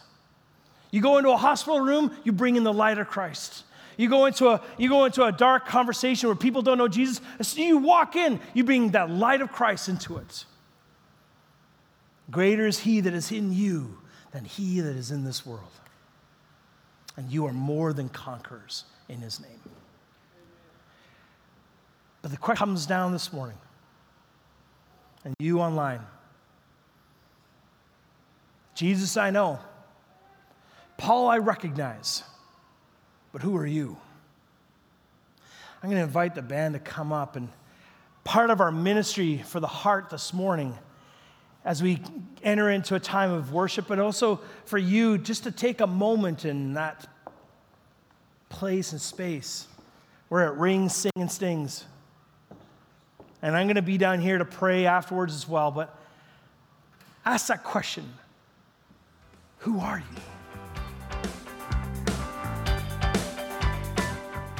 You 0.90 1.02
go 1.02 1.18
into 1.18 1.30
a 1.30 1.36
hospital 1.36 1.80
room, 1.80 2.16
you 2.24 2.32
bring 2.32 2.56
in 2.56 2.64
the 2.64 2.72
light 2.72 2.98
of 2.98 3.08
Christ. 3.08 3.64
You 3.96 4.08
go 4.08 4.26
into 4.26 4.48
a, 4.48 4.62
you 4.78 4.88
go 4.88 5.04
into 5.04 5.24
a 5.24 5.32
dark 5.32 5.66
conversation 5.66 6.28
where 6.28 6.36
people 6.36 6.62
don't 6.62 6.78
know 6.78 6.86
Jesus. 6.86 7.20
As 7.40 7.58
you 7.58 7.78
walk 7.78 8.14
in, 8.14 8.40
you 8.54 8.62
bring 8.62 8.92
that 8.92 9.10
light 9.10 9.40
of 9.40 9.50
Christ 9.50 9.88
into 9.88 10.16
it. 10.18 10.44
Greater 12.30 12.66
is 12.66 12.80
he 12.80 13.00
that 13.00 13.14
is 13.14 13.32
in 13.32 13.52
you 13.52 13.98
than 14.32 14.44
he 14.44 14.80
that 14.80 14.96
is 14.96 15.10
in 15.10 15.24
this 15.24 15.46
world. 15.46 15.62
And 17.16 17.30
you 17.30 17.46
are 17.46 17.52
more 17.52 17.92
than 17.92 18.08
conquerors 18.08 18.84
in 19.08 19.20
his 19.20 19.40
name. 19.40 19.60
But 22.22 22.30
the 22.30 22.36
question 22.36 22.58
comes 22.58 22.86
down 22.86 23.12
this 23.12 23.32
morning, 23.32 23.56
and 25.24 25.34
you 25.38 25.60
online. 25.60 26.00
Jesus, 28.74 29.16
I 29.16 29.30
know. 29.30 29.58
Paul, 30.96 31.28
I 31.28 31.38
recognize. 31.38 32.22
But 33.32 33.42
who 33.42 33.56
are 33.56 33.66
you? 33.66 33.96
I'm 35.82 35.88
going 35.88 36.00
to 36.00 36.04
invite 36.04 36.34
the 36.34 36.42
band 36.42 36.74
to 36.74 36.80
come 36.80 37.12
up. 37.12 37.36
And 37.36 37.48
part 38.24 38.50
of 38.50 38.60
our 38.60 38.72
ministry 38.72 39.38
for 39.38 39.60
the 39.60 39.66
heart 39.66 40.10
this 40.10 40.32
morning 40.32 40.76
as 41.64 41.82
we 41.82 42.00
enter 42.42 42.70
into 42.70 42.94
a 42.94 43.00
time 43.00 43.30
of 43.30 43.52
worship, 43.52 43.86
but 43.88 43.98
also 43.98 44.40
for 44.64 44.78
you 44.78 45.18
just 45.18 45.44
to 45.44 45.50
take 45.50 45.80
a 45.80 45.86
moment 45.86 46.44
in 46.44 46.74
that 46.74 47.06
place 48.48 48.92
and 48.92 49.00
space 49.00 49.66
where 50.28 50.46
it 50.46 50.54
rings, 50.58 50.94
sings, 50.94 51.12
and 51.16 51.30
stings. 51.30 51.84
And 53.42 53.56
I'm 53.56 53.66
going 53.66 53.76
to 53.76 53.82
be 53.82 53.98
down 53.98 54.20
here 54.20 54.38
to 54.38 54.44
pray 54.44 54.86
afterwards 54.86 55.34
as 55.34 55.48
well, 55.48 55.70
but 55.70 55.96
ask 57.24 57.46
that 57.48 57.64
question 57.64 58.12
Who 59.58 59.80
are 59.80 59.98
you? 59.98 60.20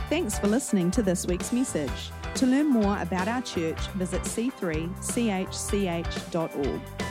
Thanks 0.09 0.39
for 0.39 0.47
listening 0.47 0.91
to 0.93 1.03
this 1.03 1.27
week's 1.27 1.53
message. 1.53 2.11
To 2.39 2.47
learn 2.47 2.69
more 2.69 2.97
about 3.01 3.27
our 3.27 3.43
church, 3.43 3.81
visit 3.97 4.23
c3chch.org. 4.23 7.08